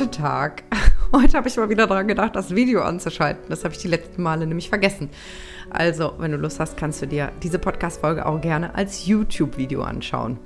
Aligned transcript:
Guten 0.00 0.12
Tag. 0.12 0.62
Heute 1.12 1.36
habe 1.36 1.46
ich 1.46 1.58
mal 1.58 1.68
wieder 1.68 1.86
daran 1.86 2.08
gedacht, 2.08 2.34
das 2.34 2.54
Video 2.54 2.80
anzuschalten. 2.80 3.44
Das 3.50 3.64
habe 3.64 3.74
ich 3.74 3.80
die 3.82 3.88
letzten 3.88 4.22
Male 4.22 4.46
nämlich 4.46 4.70
vergessen. 4.70 5.10
Also, 5.68 6.14
wenn 6.16 6.30
du 6.30 6.38
Lust 6.38 6.58
hast, 6.58 6.78
kannst 6.78 7.02
du 7.02 7.06
dir 7.06 7.32
diese 7.42 7.58
Podcast-Folge 7.58 8.24
auch 8.24 8.40
gerne 8.40 8.74
als 8.74 9.06
YouTube-Video 9.06 9.82
anschauen. 9.82 10.38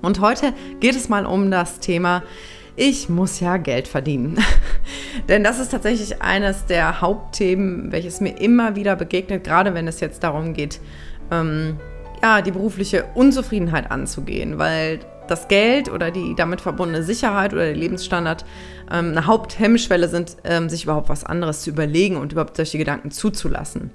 Und 0.00 0.20
heute 0.22 0.54
geht 0.80 0.96
es 0.96 1.10
mal 1.10 1.26
um 1.26 1.50
das 1.50 1.80
Thema, 1.80 2.22
ich 2.74 3.10
muss 3.10 3.38
ja 3.40 3.58
Geld 3.58 3.86
verdienen. 3.86 4.38
Denn 5.28 5.44
das 5.44 5.58
ist 5.58 5.72
tatsächlich 5.72 6.22
eines 6.22 6.64
der 6.64 7.02
Hauptthemen, 7.02 7.92
welches 7.92 8.22
mir 8.22 8.40
immer 8.40 8.76
wieder 8.76 8.96
begegnet, 8.96 9.44
gerade 9.44 9.74
wenn 9.74 9.88
es 9.88 10.00
jetzt 10.00 10.24
darum 10.24 10.54
geht, 10.54 10.80
ähm, 11.30 11.78
ja, 12.22 12.40
die 12.40 12.50
berufliche 12.50 13.04
Unzufriedenheit 13.14 13.90
anzugehen, 13.90 14.56
weil 14.56 15.00
das 15.30 15.48
Geld 15.48 15.90
oder 15.90 16.10
die 16.10 16.34
damit 16.34 16.60
verbundene 16.60 17.02
Sicherheit 17.02 17.52
oder 17.52 17.64
der 17.64 17.76
Lebensstandard 17.76 18.44
ähm, 18.90 19.10
eine 19.10 19.26
Haupthemmschwelle 19.26 20.08
sind, 20.08 20.36
ähm, 20.44 20.68
sich 20.68 20.84
überhaupt 20.84 21.08
was 21.08 21.24
anderes 21.24 21.62
zu 21.62 21.70
überlegen 21.70 22.16
und 22.16 22.32
überhaupt 22.32 22.56
solche 22.56 22.78
Gedanken 22.78 23.10
zuzulassen. 23.10 23.90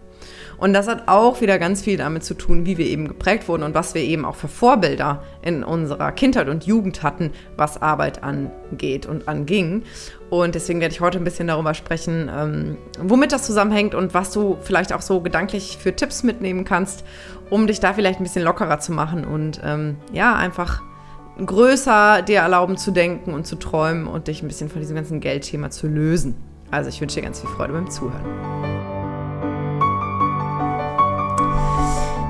Und 0.58 0.74
das 0.74 0.88
hat 0.88 1.08
auch 1.08 1.42
wieder 1.42 1.60
ganz 1.60 1.82
viel 1.82 1.98
damit 1.98 2.24
zu 2.24 2.34
tun, 2.34 2.66
wie 2.66 2.78
wir 2.78 2.86
eben 2.86 3.08
geprägt 3.08 3.48
wurden 3.48 3.64
und 3.64 3.74
was 3.74 3.94
wir 3.94 4.02
eben 4.02 4.26
auch 4.26 4.36
für 4.36 4.48
Vorbilder 4.48 5.24
in 5.42 5.64
unserer 5.64 6.12
Kindheit 6.12 6.48
und 6.48 6.66
Jugend 6.66 7.04
hatten, 7.04 7.32
was 7.58 7.82
Arbeit 7.82 8.24
angeht 8.24 9.06
und 9.06 9.28
anging. 9.28 9.84
Und 10.30 10.56
deswegen 10.56 10.80
werde 10.80 10.94
ich 10.94 11.02
heute 11.02 11.18
ein 11.18 11.24
bisschen 11.24 11.48
darüber 11.48 11.74
sprechen, 11.74 12.32
ähm, 12.34 12.78
womit 13.00 13.32
das 13.32 13.46
zusammenhängt 13.46 13.94
und 13.94 14.14
was 14.14 14.32
du 14.32 14.58
vielleicht 14.62 14.94
auch 14.94 15.02
so 15.02 15.22
gedanklich 15.22 15.78
für 15.80 15.96
Tipps 15.96 16.24
mitnehmen 16.24 16.66
kannst, 16.66 17.04
um 17.50 17.68
dich 17.68 17.80
da 17.80 17.94
vielleicht 17.94 18.20
ein 18.20 18.24
bisschen 18.24 18.44
lockerer 18.44 18.80
zu 18.80 18.92
machen 18.92 19.26
und 19.26 19.62
ähm, 19.64 19.98
ja, 20.14 20.36
einfach 20.36 20.82
größer 21.44 22.22
dir 22.22 22.40
erlauben 22.40 22.78
zu 22.78 22.92
denken 22.92 23.34
und 23.34 23.46
zu 23.46 23.58
träumen 23.58 24.08
und 24.08 24.28
dich 24.28 24.42
ein 24.42 24.48
bisschen 24.48 24.70
von 24.70 24.80
diesem 24.80 24.96
ganzen 24.96 25.20
Geldthema 25.20 25.70
zu 25.70 25.88
lösen. 25.88 26.36
Also 26.72 26.90
ich 26.90 27.02
wünsche 27.02 27.16
dir 27.16 27.24
ganz 27.24 27.42
viel 27.42 27.50
Freude 27.50 27.74
beim 27.74 27.90
Zuhören. 27.90 28.24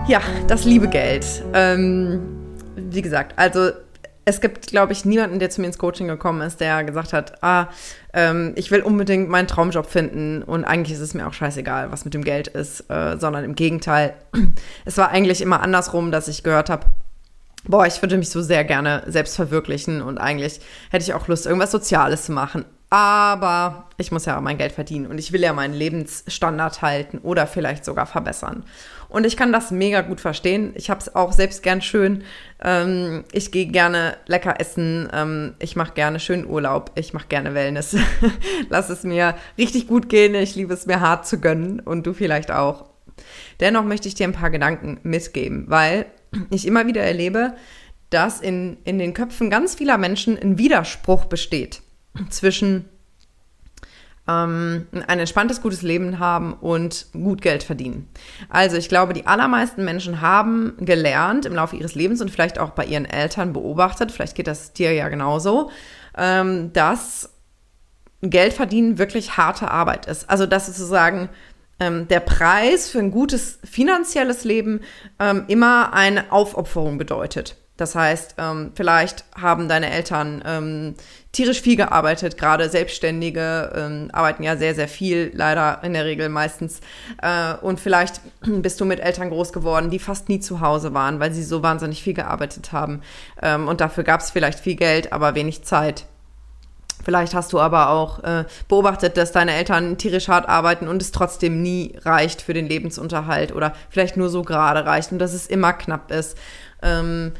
Ja, 0.07 0.21
das 0.47 0.65
liebe 0.65 0.87
Geld. 0.87 1.25
Ähm, 1.53 2.19
wie 2.75 3.01
gesagt, 3.01 3.37
also 3.37 3.71
es 4.25 4.41
gibt, 4.41 4.67
glaube 4.67 4.91
ich, 4.91 5.05
niemanden, 5.05 5.37
der 5.37 5.51
zu 5.51 5.61
mir 5.61 5.67
ins 5.67 5.77
Coaching 5.77 6.07
gekommen 6.07 6.41
ist, 6.41 6.59
der 6.59 6.83
gesagt 6.83 7.13
hat, 7.13 7.43
ah, 7.43 7.67
ähm, 8.13 8.53
ich 8.55 8.71
will 8.71 8.81
unbedingt 8.81 9.29
meinen 9.29 9.47
Traumjob 9.47 9.85
finden 9.85 10.41
und 10.41 10.63
eigentlich 10.63 10.93
ist 10.93 11.01
es 11.01 11.13
mir 11.13 11.27
auch 11.27 11.33
scheißegal, 11.33 11.91
was 11.91 12.05
mit 12.05 12.15
dem 12.15 12.23
Geld 12.23 12.47
ist, 12.47 12.89
äh, 12.89 13.17
sondern 13.19 13.43
im 13.43 13.55
Gegenteil. 13.55 14.13
Es 14.85 14.97
war 14.97 15.09
eigentlich 15.09 15.41
immer 15.41 15.61
andersrum, 15.61 16.11
dass 16.11 16.27
ich 16.27 16.43
gehört 16.43 16.69
habe, 16.69 16.87
boah, 17.67 17.85
ich 17.85 18.01
würde 18.01 18.17
mich 18.17 18.29
so 18.29 18.41
sehr 18.41 18.63
gerne 18.63 19.03
selbst 19.07 19.35
verwirklichen 19.35 20.01
und 20.01 20.17
eigentlich 20.17 20.59
hätte 20.91 21.03
ich 21.03 21.13
auch 21.13 21.27
Lust, 21.27 21.45
irgendwas 21.45 21.71
Soziales 21.71 22.25
zu 22.25 22.31
machen. 22.31 22.65
Aber 22.89 23.89
ich 23.97 24.11
muss 24.11 24.25
ja 24.25 24.39
mein 24.39 24.57
Geld 24.57 24.71
verdienen 24.71 25.07
und 25.07 25.17
ich 25.17 25.31
will 25.31 25.41
ja 25.41 25.53
meinen 25.53 25.73
Lebensstandard 25.73 26.81
halten 26.81 27.17
oder 27.17 27.47
vielleicht 27.47 27.83
sogar 27.83 28.05
verbessern. 28.05 28.63
Und 29.09 29.25
ich 29.25 29.37
kann 29.37 29.51
das 29.51 29.71
mega 29.71 30.01
gut 30.01 30.21
verstehen. 30.21 30.71
Ich 30.75 30.89
habe 30.89 30.99
es 30.99 31.15
auch 31.15 31.31
selbst 31.31 31.63
gern 31.63 31.81
schön. 31.81 32.23
Ähm, 32.63 33.23
ich 33.31 33.51
gehe 33.51 33.67
gerne 33.67 34.17
lecker 34.27 34.59
essen. 34.59 35.09
Ähm, 35.13 35.55
ich 35.59 35.75
mache 35.75 35.93
gerne 35.93 36.19
schönen 36.19 36.47
Urlaub. 36.47 36.91
Ich 36.95 37.13
mache 37.13 37.27
gerne 37.27 37.53
Wellness. 37.53 37.95
Lass 38.69 38.89
es 38.89 39.03
mir 39.03 39.35
richtig 39.57 39.87
gut 39.87 40.09
gehen. 40.09 40.35
Ich 40.35 40.55
liebe 40.55 40.73
es 40.73 40.85
mir 40.85 40.99
hart 40.99 41.27
zu 41.27 41.39
gönnen 41.39 41.79
und 41.79 42.05
du 42.05 42.13
vielleicht 42.13 42.51
auch. 42.51 42.85
Dennoch 43.59 43.83
möchte 43.83 44.07
ich 44.07 44.15
dir 44.15 44.27
ein 44.27 44.33
paar 44.33 44.49
Gedanken 44.49 44.99
mitgeben, 45.03 45.65
weil 45.67 46.05
ich 46.49 46.67
immer 46.67 46.87
wieder 46.87 47.01
erlebe, 47.01 47.55
dass 48.09 48.39
in, 48.39 48.77
in 48.83 48.99
den 48.99 49.13
Köpfen 49.13 49.49
ganz 49.49 49.75
vieler 49.75 49.97
Menschen 49.97 50.37
ein 50.37 50.57
Widerspruch 50.57 51.25
besteht 51.25 51.81
zwischen 52.29 52.85
ähm, 54.27 54.87
ein 55.07 55.19
entspanntes, 55.19 55.61
gutes 55.61 55.81
Leben 55.81 56.19
haben 56.19 56.53
und 56.53 57.07
gut 57.13 57.41
Geld 57.41 57.63
verdienen. 57.63 58.07
Also 58.49 58.77
ich 58.77 58.89
glaube, 58.89 59.13
die 59.13 59.27
allermeisten 59.27 59.85
Menschen 59.85 60.21
haben 60.21 60.73
gelernt 60.79 61.45
im 61.45 61.53
Laufe 61.53 61.75
ihres 61.75 61.95
Lebens 61.95 62.21
und 62.21 62.31
vielleicht 62.31 62.59
auch 62.59 62.71
bei 62.71 62.85
ihren 62.85 63.05
Eltern 63.05 63.53
beobachtet, 63.53 64.11
vielleicht 64.11 64.35
geht 64.35 64.47
das 64.47 64.73
dir 64.73 64.93
ja 64.93 65.09
genauso, 65.09 65.69
ähm, 66.17 66.73
dass 66.73 67.29
Geld 68.21 68.53
verdienen 68.53 68.97
wirklich 68.97 69.37
harte 69.37 69.69
Arbeit 69.69 70.07
ist. 70.07 70.29
Also 70.29 70.45
dass 70.45 70.65
sozusagen 70.67 71.29
ähm, 71.79 72.07
der 72.07 72.19
Preis 72.19 72.89
für 72.89 72.99
ein 72.99 73.11
gutes 73.11 73.59
finanzielles 73.63 74.43
Leben 74.43 74.81
ähm, 75.19 75.45
immer 75.47 75.93
eine 75.93 76.31
Aufopferung 76.31 76.97
bedeutet. 76.97 77.55
Das 77.77 77.93
heißt, 77.93 78.35
ähm, 78.37 78.71
vielleicht 78.73 79.25
haben 79.35 79.67
deine 79.67 79.91
Eltern 79.91 80.41
ähm, 80.45 80.95
tierisch 81.33 81.61
viel 81.61 81.75
gearbeitet, 81.75 82.37
gerade 82.37 82.69
Selbstständige 82.69 83.73
ähm, 83.75 84.09
arbeiten 84.13 84.43
ja 84.43 84.55
sehr, 84.55 84.73
sehr 84.73 84.87
viel, 84.87 85.31
leider 85.33 85.81
in 85.83 85.91
der 85.91 86.05
Regel 86.05 86.29
meistens. 86.29 86.79
Äh, 87.21 87.55
und 87.55 87.81
vielleicht 87.81 88.21
bist 88.45 88.79
du 88.79 88.85
mit 88.85 89.01
Eltern 89.01 89.29
groß 89.29 89.51
geworden, 89.51 89.89
die 89.89 89.99
fast 89.99 90.29
nie 90.29 90.39
zu 90.39 90.61
Hause 90.61 90.93
waren, 90.93 91.19
weil 91.19 91.33
sie 91.33 91.43
so 91.43 91.63
wahnsinnig 91.63 92.01
viel 92.01 92.13
gearbeitet 92.13 92.71
haben. 92.71 93.01
Ähm, 93.41 93.67
und 93.67 93.81
dafür 93.81 94.05
gab 94.05 94.21
es 94.21 94.31
vielleicht 94.31 94.59
viel 94.59 94.75
Geld, 94.75 95.11
aber 95.11 95.35
wenig 95.35 95.63
Zeit. 95.65 96.05
Vielleicht 97.05 97.35
hast 97.35 97.53
du 97.53 97.59
aber 97.59 97.89
auch 97.89 98.23
äh, 98.23 98.45
beobachtet, 98.67 99.15
dass 99.15 99.31
deine 99.31 99.53
Eltern 99.53 99.99
tierisch 99.99 100.27
hart 100.27 100.49
arbeiten 100.49 100.87
und 100.87 101.03
es 101.03 101.11
trotzdem 101.11 101.61
nie 101.61 101.95
reicht 102.03 102.41
für 102.41 102.55
den 102.55 102.67
Lebensunterhalt 102.67 103.53
oder 103.53 103.73
vielleicht 103.91 104.17
nur 104.17 104.29
so 104.29 104.41
gerade 104.41 104.85
reicht 104.87 105.11
und 105.11 105.19
dass 105.19 105.33
es 105.33 105.45
immer 105.45 105.73
knapp 105.73 106.11
ist. 106.11 106.35
Ähm, 106.81 107.33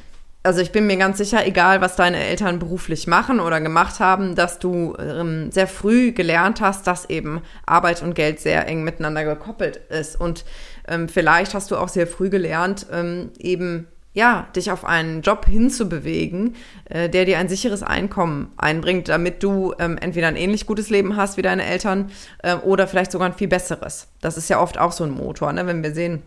also 0.43 0.61
ich 0.61 0.71
bin 0.71 0.85
mir 0.85 0.97
ganz 0.97 1.17
sicher, 1.17 1.47
egal 1.47 1.81
was 1.81 1.95
deine 1.95 2.23
Eltern 2.23 2.59
beruflich 2.59 3.07
machen 3.07 3.39
oder 3.39 3.59
gemacht 3.59 3.99
haben, 3.99 4.35
dass 4.35 4.59
du 4.59 4.95
ähm, 4.99 5.49
sehr 5.51 5.67
früh 5.67 6.11
gelernt 6.11 6.61
hast, 6.61 6.85
dass 6.85 7.09
eben 7.09 7.41
Arbeit 7.65 8.03
und 8.03 8.13
Geld 8.13 8.39
sehr 8.39 8.67
eng 8.67 8.83
miteinander 8.83 9.23
gekoppelt 9.23 9.77
ist. 9.89 10.21
Und 10.21 10.45
ähm, 10.87 11.09
vielleicht 11.09 11.55
hast 11.55 11.71
du 11.71 11.77
auch 11.77 11.89
sehr 11.89 12.05
früh 12.05 12.29
gelernt, 12.29 12.85
ähm, 12.91 13.31
eben 13.39 13.87
ja, 14.15 14.47
dich 14.55 14.71
auf 14.71 14.85
einen 14.85 15.21
Job 15.21 15.45
hinzubewegen, 15.45 16.55
äh, 16.85 17.09
der 17.09 17.25
dir 17.25 17.37
ein 17.37 17.49
sicheres 17.49 17.83
Einkommen 17.83 18.51
einbringt, 18.55 19.09
damit 19.09 19.43
du 19.43 19.73
ähm, 19.77 19.97
entweder 19.97 20.29
ein 20.29 20.37
ähnlich 20.37 20.65
gutes 20.65 20.89
Leben 20.89 21.17
hast 21.17 21.35
wie 21.35 21.41
deine 21.41 21.65
Eltern 21.65 22.09
äh, 22.41 22.55
oder 22.55 22.87
vielleicht 22.87 23.11
sogar 23.11 23.27
ein 23.27 23.35
viel 23.35 23.49
besseres. 23.49 24.07
Das 24.21 24.37
ist 24.37 24.49
ja 24.49 24.61
oft 24.61 24.79
auch 24.79 24.93
so 24.93 25.03
ein 25.03 25.11
Motor, 25.11 25.51
ne? 25.51 25.67
wenn 25.67 25.83
wir 25.83 25.93
sehen, 25.93 26.23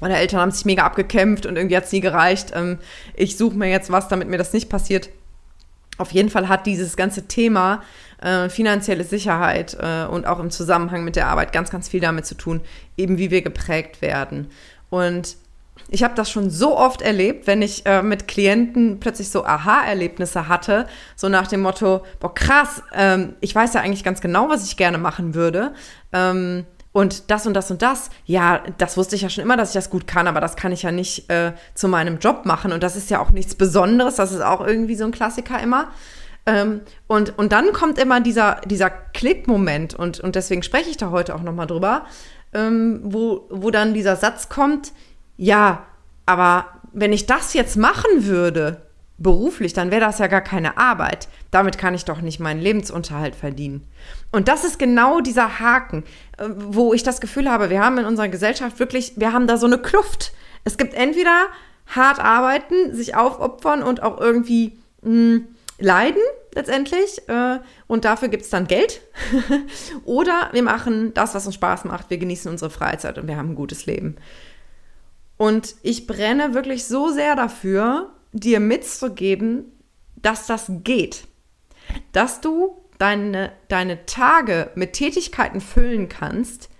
meine 0.00 0.16
Eltern 0.16 0.40
haben 0.40 0.50
sich 0.50 0.64
mega 0.64 0.84
abgekämpft 0.84 1.46
und 1.46 1.56
irgendwie 1.56 1.76
hat 1.76 1.84
es 1.84 1.92
nie 1.92 2.00
gereicht. 2.00 2.50
Ähm, 2.52 2.78
ich 3.14 3.36
suche 3.36 3.56
mir 3.56 3.70
jetzt 3.70 3.92
was, 3.92 4.08
damit 4.08 4.28
mir 4.28 4.38
das 4.38 4.52
nicht 4.52 4.68
passiert. 4.68 5.08
Auf 5.98 6.10
jeden 6.10 6.30
Fall 6.30 6.48
hat 6.48 6.66
dieses 6.66 6.96
ganze 6.96 7.28
Thema 7.28 7.84
äh, 8.20 8.48
finanzielle 8.48 9.04
Sicherheit 9.04 9.76
äh, 9.80 10.06
und 10.06 10.26
auch 10.26 10.40
im 10.40 10.50
Zusammenhang 10.50 11.04
mit 11.04 11.14
der 11.14 11.28
Arbeit 11.28 11.52
ganz, 11.52 11.70
ganz 11.70 11.88
viel 11.88 12.00
damit 12.00 12.26
zu 12.26 12.34
tun, 12.34 12.60
eben 12.96 13.18
wie 13.18 13.30
wir 13.30 13.42
geprägt 13.42 14.02
werden. 14.02 14.48
Und 14.90 15.36
ich 15.88 16.02
habe 16.02 16.14
das 16.14 16.30
schon 16.30 16.50
so 16.50 16.76
oft 16.76 17.02
erlebt, 17.02 17.46
wenn 17.46 17.62
ich 17.62 17.84
äh, 17.86 18.02
mit 18.02 18.26
Klienten 18.26 19.00
plötzlich 19.00 19.30
so 19.30 19.44
Aha-Erlebnisse 19.44 20.48
hatte, 20.48 20.86
so 21.16 21.28
nach 21.28 21.46
dem 21.46 21.60
Motto, 21.62 22.04
boah 22.20 22.34
krass, 22.34 22.82
ähm, 22.92 23.34
ich 23.40 23.54
weiß 23.54 23.74
ja 23.74 23.80
eigentlich 23.80 24.04
ganz 24.04 24.20
genau, 24.20 24.48
was 24.48 24.64
ich 24.64 24.76
gerne 24.76 24.98
machen 24.98 25.34
würde. 25.34 25.74
Ähm, 26.12 26.64
und 26.92 27.30
das 27.30 27.44
und 27.46 27.54
das 27.54 27.72
und 27.72 27.82
das, 27.82 28.10
ja, 28.24 28.62
das 28.78 28.96
wusste 28.96 29.16
ich 29.16 29.22
ja 29.22 29.28
schon 29.28 29.42
immer, 29.42 29.56
dass 29.56 29.70
ich 29.70 29.74
das 29.74 29.90
gut 29.90 30.06
kann, 30.06 30.28
aber 30.28 30.40
das 30.40 30.54
kann 30.54 30.70
ich 30.70 30.82
ja 30.82 30.92
nicht 30.92 31.28
äh, 31.28 31.52
zu 31.74 31.88
meinem 31.88 32.18
Job 32.18 32.46
machen. 32.46 32.72
Und 32.72 32.84
das 32.84 32.94
ist 32.94 33.10
ja 33.10 33.18
auch 33.20 33.30
nichts 33.30 33.56
Besonderes, 33.56 34.14
das 34.14 34.30
ist 34.30 34.42
auch 34.42 34.64
irgendwie 34.64 34.94
so 34.94 35.04
ein 35.04 35.10
Klassiker 35.10 35.60
immer. 35.60 35.88
Ähm, 36.46 36.82
und, 37.08 37.36
und 37.36 37.52
dann 37.52 37.72
kommt 37.72 37.98
immer 37.98 38.20
dieser, 38.20 38.60
dieser 38.66 38.90
Klickmoment 38.90 39.94
und, 39.94 40.20
und 40.20 40.36
deswegen 40.36 40.62
spreche 40.62 40.90
ich 40.90 40.96
da 40.96 41.10
heute 41.10 41.34
auch 41.34 41.42
nochmal 41.42 41.66
drüber, 41.66 42.04
ähm, 42.52 43.00
wo, 43.02 43.48
wo 43.50 43.72
dann 43.72 43.92
dieser 43.92 44.14
Satz 44.14 44.48
kommt, 44.48 44.92
ja, 45.36 45.86
aber 46.26 46.66
wenn 46.92 47.12
ich 47.12 47.26
das 47.26 47.54
jetzt 47.54 47.76
machen 47.76 48.24
würde, 48.24 48.82
beruflich, 49.18 49.72
dann 49.72 49.90
wäre 49.90 50.00
das 50.00 50.18
ja 50.18 50.26
gar 50.26 50.40
keine 50.40 50.76
Arbeit. 50.76 51.28
Damit 51.50 51.78
kann 51.78 51.94
ich 51.94 52.04
doch 52.04 52.20
nicht 52.20 52.40
meinen 52.40 52.60
Lebensunterhalt 52.60 53.36
verdienen. 53.36 53.86
Und 54.32 54.48
das 54.48 54.64
ist 54.64 54.78
genau 54.78 55.20
dieser 55.20 55.60
Haken, 55.60 56.04
äh, 56.38 56.48
wo 56.56 56.92
ich 56.94 57.02
das 57.02 57.20
Gefühl 57.20 57.50
habe, 57.50 57.70
wir 57.70 57.82
haben 57.82 57.98
in 57.98 58.06
unserer 58.06 58.28
Gesellschaft 58.28 58.78
wirklich, 58.78 59.12
wir 59.16 59.32
haben 59.32 59.46
da 59.46 59.56
so 59.56 59.66
eine 59.66 59.78
Kluft. 59.78 60.32
Es 60.64 60.76
gibt 60.76 60.94
entweder 60.94 61.46
hart 61.86 62.18
arbeiten, 62.18 62.94
sich 62.94 63.14
aufopfern 63.14 63.82
und 63.82 64.02
auch 64.02 64.20
irgendwie 64.20 64.78
mh, 65.02 65.10
hm, 65.10 65.48
leiden 65.78 66.22
letztendlich. 66.54 67.28
Äh, 67.28 67.60
und 67.86 68.04
dafür 68.04 68.28
gibt 68.28 68.44
es 68.44 68.50
dann 68.50 68.66
Geld. 68.66 69.00
Oder 70.04 70.48
wir 70.52 70.62
machen 70.62 71.14
das, 71.14 71.34
was 71.34 71.46
uns 71.46 71.54
Spaß 71.54 71.84
macht. 71.84 72.10
Wir 72.10 72.18
genießen 72.18 72.50
unsere 72.50 72.70
Freizeit 72.70 73.18
und 73.18 73.28
wir 73.28 73.36
haben 73.36 73.50
ein 73.50 73.56
gutes 73.56 73.86
Leben. 73.86 74.16
Und 75.44 75.74
ich 75.82 76.06
brenne 76.06 76.54
wirklich 76.54 76.86
so 76.86 77.10
sehr 77.10 77.36
dafür, 77.36 78.14
dir 78.32 78.60
mitzugeben, 78.60 79.66
dass 80.16 80.46
das 80.46 80.72
geht. 80.84 81.28
Dass 82.12 82.40
du 82.40 82.82
deine, 82.96 83.52
deine 83.68 84.06
Tage 84.06 84.70
mit 84.74 84.94
Tätigkeiten 84.94 85.60
füllen 85.60 86.08
kannst, 86.08 86.70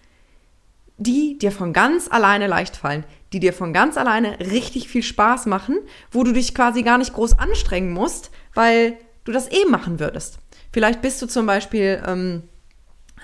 die 0.96 1.36
dir 1.36 1.52
von 1.52 1.74
ganz 1.74 2.10
alleine 2.10 2.46
leicht 2.46 2.74
fallen, 2.74 3.04
die 3.34 3.40
dir 3.40 3.52
von 3.52 3.74
ganz 3.74 3.98
alleine 3.98 4.40
richtig 4.40 4.88
viel 4.88 5.02
Spaß 5.02 5.44
machen, 5.44 5.80
wo 6.10 6.24
du 6.24 6.32
dich 6.32 6.54
quasi 6.54 6.82
gar 6.82 6.96
nicht 6.96 7.12
groß 7.12 7.38
anstrengen 7.38 7.92
musst, 7.92 8.30
weil 8.54 8.96
du 9.24 9.32
das 9.32 9.52
eh 9.52 9.66
machen 9.68 10.00
würdest. 10.00 10.38
Vielleicht 10.72 11.02
bist 11.02 11.20
du 11.20 11.26
zum 11.26 11.44
Beispiel 11.44 12.02
ähm, 12.06 12.44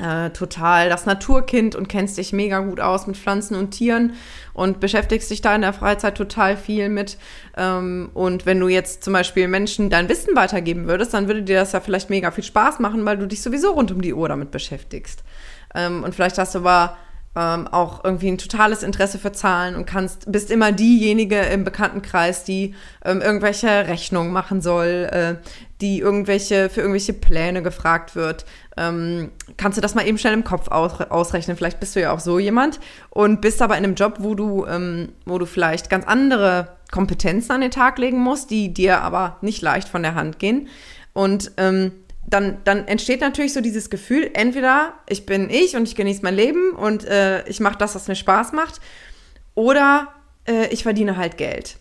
äh, 0.01 0.31
total 0.31 0.89
das 0.89 1.07
Naturkind 1.07 1.75
und 1.75 1.89
kennst 1.89 2.19
dich 2.19 2.33
mega 2.33 2.61
gut 2.61 2.81
aus 2.81 3.07
mit 3.07 3.17
Pflanzen 3.17 3.55
und 3.55 3.71
Tieren 3.71 4.15
und 4.55 4.81
beschäftigst 4.81 5.31
dich 5.31 5.43
da 5.43 5.55
in 5.55 5.63
der 5.63 5.73
Freizeit 5.73 6.17
total 6.17 6.57
viel 6.57 6.89
mit. 6.89 7.19
Ähm, 7.57 8.11
und 8.15 8.47
wenn 8.47 8.61
du 8.61 8.69
jetzt 8.69 9.05
zum 9.05 9.13
Beispiel 9.13 9.49
Menschen 9.49 9.91
dein 9.91 10.09
Wissen 10.09 10.35
weitergeben 10.37 10.87
würdest, 10.87 11.15
dann 11.15 11.27
würde 11.27 11.43
dir 11.43 11.61
das 11.61 11.73
ja 11.73 11.81
vielleicht 11.81 12.11
mega 12.11 12.31
viel 12.31 12.45
Spaß 12.45 12.79
machen, 12.79 13.05
weil 13.05 13.19
du 13.19 13.27
dich 13.27 13.43
sowieso 13.43 13.73
rund 13.73 13.93
um 13.93 14.01
die 14.01 14.15
Uhr 14.15 14.29
damit 14.29 14.51
beschäftigst. 14.51 15.23
Ähm, 15.75 16.03
und 16.03 16.15
vielleicht 16.15 16.39
hast 16.39 16.55
du 16.55 16.61
aber 16.61 16.97
ähm, 17.37 17.69
auch 17.69 18.03
irgendwie 18.05 18.29
ein 18.29 18.39
totales 18.39 18.83
Interesse 18.83 19.19
für 19.19 19.31
Zahlen 19.31 19.77
und 19.77 19.87
kannst, 19.87 20.31
bist 20.33 20.51
immer 20.51 20.73
diejenige 20.73 21.39
im 21.39 21.63
Bekanntenkreis, 21.63 22.43
die 22.43 22.75
ähm, 23.05 23.21
irgendwelche 23.21 23.69
Rechnungen 23.69 24.33
machen 24.33 24.61
soll, 24.61 25.09
äh, 25.13 25.35
die 25.81 26.01
irgendwelche, 26.01 26.69
für 26.69 26.81
irgendwelche 26.81 27.13
Pläne 27.13 27.63
gefragt 27.63 28.17
wird. 28.17 28.45
Ähm, 28.77 29.31
kannst 29.57 29.79
du 29.79 29.83
das 29.83 29.95
mal 29.95 30.07
eben 30.07 30.19
schnell 30.19 30.35
im 30.35 30.43
Kopf 30.43 30.69
aus, 30.69 31.01
ausrechnen? 31.01 31.57
Vielleicht 31.57 31.79
bist 31.79 31.95
du 31.95 32.01
ja 32.01 32.13
auch 32.13 32.21
so 32.21 32.41
jemand 32.41 32.81
und 33.11 33.41
bist 33.41 33.63
aber 33.63 33.79
in 33.79 33.85
einem 33.85 33.95
Job, 33.95 34.17
wo 34.19 34.35
du, 34.35 34.67
ähm, 34.67 35.13
wo 35.25 35.39
du 35.39 35.47
vielleicht 35.47 35.89
ganz 35.89 36.07
andere 36.07 36.77
Kompetenzen 36.91 37.53
an 37.53 37.61
den 37.61 37.71
Tag 37.71 37.99
legen 37.99 38.19
musst, 38.19 38.51
die 38.51 38.75
dir 38.75 39.03
aber 39.03 39.37
nicht 39.41 39.63
leicht 39.63 39.89
von 39.89 40.03
der 40.03 40.17
Hand 40.17 40.41
gehen. 40.41 40.69
Und 41.13 41.53
ähm, 41.57 41.93
dann, 42.27 42.59
dann 42.65 42.87
entsteht 42.87 43.21
natürlich 43.21 43.53
so 43.53 43.61
dieses 43.61 43.91
Gefühl, 43.91 44.31
entweder 44.35 44.95
ich 45.09 45.27
bin 45.27 45.51
ich 45.51 45.77
und 45.77 45.85
ich 45.85 45.97
genieße 45.97 46.23
mein 46.23 46.35
Leben 46.35 46.73
und 46.73 47.05
äh, 47.05 47.47
ich 47.49 47.61
mache 47.61 47.79
das, 47.79 47.95
was 47.95 48.09
mir 48.09 48.15
Spaß 48.15 48.53
macht, 48.53 48.81
oder 49.55 50.09
äh, 50.47 50.69
ich 50.69 50.83
verdiene 50.83 51.17
halt 51.17 51.37
Geld. 51.37 51.77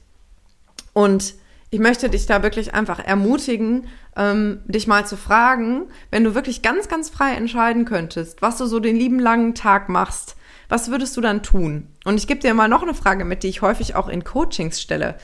Und 0.94 1.36
ich 1.71 1.80
möchte 1.80 2.09
dich 2.09 2.25
da 2.25 2.41
wirklich 2.41 2.74
einfach 2.74 3.00
ermutigen, 3.00 3.88
ähm, 4.15 4.62
dich 4.65 4.88
mal 4.88 5.06
zu 5.06 5.18
fragen, 5.18 5.83
wenn 6.09 6.24
du 6.24 6.33
wirklich 6.33 6.62
ganz, 6.62 6.88
ganz 6.88 7.09
frei 7.09 7.33
entscheiden 7.33 7.85
könntest, 7.85 8.42
was 8.42 8.57
du 8.57 8.65
so 8.65 8.80
den 8.80 8.95
lieben 8.95 9.19
langen 9.19 9.53
Tag 9.53 9.88
machst, 9.88 10.35
was 10.68 10.89
würdest 10.89 11.15
du 11.15 11.21
dann 11.21 11.44
tun? 11.44 11.88
Und 12.06 12.18
ich 12.18 12.27
gebe 12.27 12.39
dir 12.39 12.53
mal 12.53 12.68
noch 12.68 12.83
eine 12.83 12.94
Frage 12.94 13.24
mit, 13.24 13.44
die 13.44 13.50
ich 13.50 13.62
häufig 13.62 13.95
auch 13.95 14.07
in 14.07 14.24
Coachings 14.24 14.81
stelle. 14.81 15.15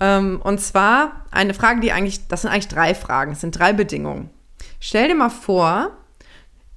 Ähm, 0.00 0.40
und 0.42 0.60
zwar 0.60 1.24
eine 1.30 1.54
Frage, 1.54 1.80
die 1.80 1.92
eigentlich, 1.92 2.26
das 2.28 2.42
sind 2.42 2.50
eigentlich 2.50 2.68
drei 2.68 2.94
Fragen, 2.94 3.32
es 3.32 3.40
sind 3.40 3.58
drei 3.58 3.72
Bedingungen. 3.72 4.30
Stell 4.80 5.08
dir 5.08 5.14
mal 5.14 5.30
vor, 5.30 5.90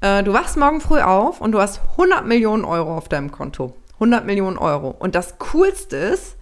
äh, 0.01 0.23
du 0.23 0.33
wachst 0.33 0.57
morgen 0.57 0.81
früh 0.81 0.99
auf 0.99 1.41
und 1.41 1.51
du 1.51 1.59
hast 1.59 1.81
100 1.91 2.25
Millionen 2.25 2.65
Euro 2.65 2.97
auf 2.97 3.09
deinem 3.09 3.31
Konto. 3.31 3.75
100 3.95 4.25
Millionen 4.25 4.57
Euro. 4.57 4.95
Und 4.97 5.15
das 5.15 5.37
Coolste 5.39 5.97
ist, 5.97 6.37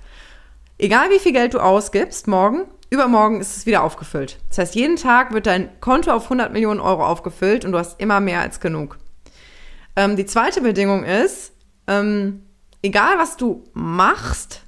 egal 0.77 1.09
wie 1.09 1.19
viel 1.19 1.33
Geld 1.33 1.53
du 1.53 1.59
ausgibst, 1.59 2.27
morgen, 2.27 2.65
übermorgen 2.89 3.41
ist 3.41 3.57
es 3.57 3.65
wieder 3.65 3.83
aufgefüllt. 3.83 4.37
Das 4.49 4.59
heißt, 4.59 4.75
jeden 4.75 4.95
Tag 4.95 5.33
wird 5.33 5.47
dein 5.47 5.69
Konto 5.81 6.11
auf 6.11 6.25
100 6.25 6.53
Millionen 6.53 6.79
Euro 6.79 7.05
aufgefüllt 7.05 7.65
und 7.65 7.71
du 7.71 7.79
hast 7.79 7.99
immer 7.99 8.19
mehr 8.19 8.41
als 8.41 8.59
genug. 8.59 8.97
Ähm, 9.95 10.15
die 10.15 10.25
zweite 10.25 10.61
Bedingung 10.61 11.03
ist, 11.03 11.53
ähm, 11.87 12.43
egal 12.83 13.17
was 13.17 13.37
du 13.37 13.63
machst, 13.73 14.61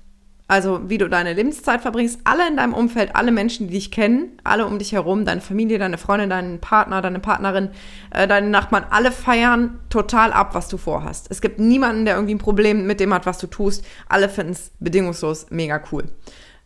also 0.50 0.90
wie 0.90 0.98
du 0.98 1.08
deine 1.08 1.34
Lebenszeit 1.34 1.80
verbringst, 1.80 2.22
alle 2.24 2.48
in 2.48 2.58
deinem 2.58 2.74
Umfeld, 2.74 3.16
alle 3.16 3.32
Menschen, 3.32 3.68
die 3.68 3.76
dich 3.76 3.92
kennen, 3.92 4.32
alle 4.44 4.66
um 4.66 4.80
dich 4.80 4.92
herum, 4.92 5.24
deine 5.24 5.42
Familie, 5.42 5.78
deine 5.78 6.00
Freunde, 6.00 6.28
deinen 6.28 6.60
Partner, 6.60 7.04
deine 7.04 7.20
Partnerin, 7.20 7.70
äh, 8.10 8.28
deine 8.28 8.50
Nachbarn, 8.50 8.84
alle 8.90 9.12
feiern 9.12 9.80
total 9.90 10.34
ab, 10.34 10.56
was 10.56 10.68
du 10.68 10.78
vorhast. 10.78 11.28
Es 11.30 11.42
gibt 11.42 11.60
niemanden, 11.60 12.04
der 12.04 12.16
irgendwie 12.16 12.34
ein 12.34 12.40
Problem 12.40 12.88
mit 12.88 13.00
dem 13.00 13.14
hat, 13.14 13.28
was 13.28 13.38
du 13.38 13.46
tust. 13.46 13.86
Alle 14.10 14.28
finden 14.28 14.54
es 14.54 14.72
bedingungslos 14.80 15.46
mega 15.52 15.82
cool. 15.92 16.06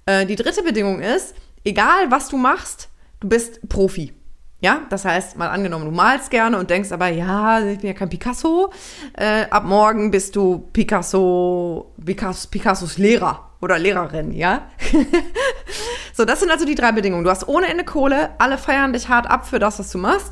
Äh, 0.05 0.25
die 0.25 0.37
dritte 0.37 0.63
Bedingung 0.63 1.01
ist, 1.01 1.35
egal 1.65 2.09
was 2.09 2.29
du 2.29 2.37
machst, 2.37 2.89
du 3.19 3.27
bist 3.27 3.67
Profi. 3.67 4.13
Ja, 4.63 4.83
das 4.89 5.03
heißt, 5.03 5.35
mal 5.37 5.49
angenommen, 5.49 5.83
du 5.83 5.91
malst 5.91 6.31
gerne 6.31 6.57
und 6.57 6.69
denkst 6.69 6.93
aber, 6.93 7.09
ja, 7.09 7.59
ich 7.59 7.79
bin 7.79 7.87
ja 7.89 7.93
kein 7.93 8.07
Picasso. 8.07 8.71
Äh, 9.11 9.43
ab 9.49 9.65
morgen 9.65 10.09
bist 10.09 10.37
du 10.37 10.69
Picasso, 10.71 11.91
Picasso, 12.03 12.47
Picassos 12.49 12.97
Lehrer 12.97 13.49
oder 13.59 13.77
Lehrerin, 13.77 14.31
ja? 14.31 14.69
so, 16.13 16.23
das 16.23 16.39
sind 16.39 16.49
also 16.49 16.63
die 16.63 16.75
drei 16.75 16.93
Bedingungen. 16.93 17.25
Du 17.25 17.29
hast 17.29 17.45
ohne 17.49 17.67
Ende 17.67 17.83
Kohle, 17.83 18.29
alle 18.37 18.57
feiern 18.57 18.93
dich 18.93 19.09
hart 19.09 19.29
ab 19.29 19.45
für 19.45 19.59
das, 19.59 19.79
was 19.79 19.91
du 19.91 19.97
machst 19.97 20.31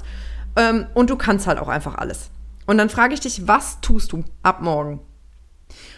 ähm, 0.56 0.86
und 0.94 1.10
du 1.10 1.18
kannst 1.18 1.46
halt 1.46 1.60
auch 1.60 1.68
einfach 1.68 1.96
alles. 1.96 2.30
Und 2.66 2.78
dann 2.78 2.88
frage 2.88 3.14
ich 3.14 3.20
dich, 3.20 3.50
was 3.50 3.82
tust 3.82 4.14
du 4.14 4.24
ab 4.44 4.62
morgen? 4.62 5.02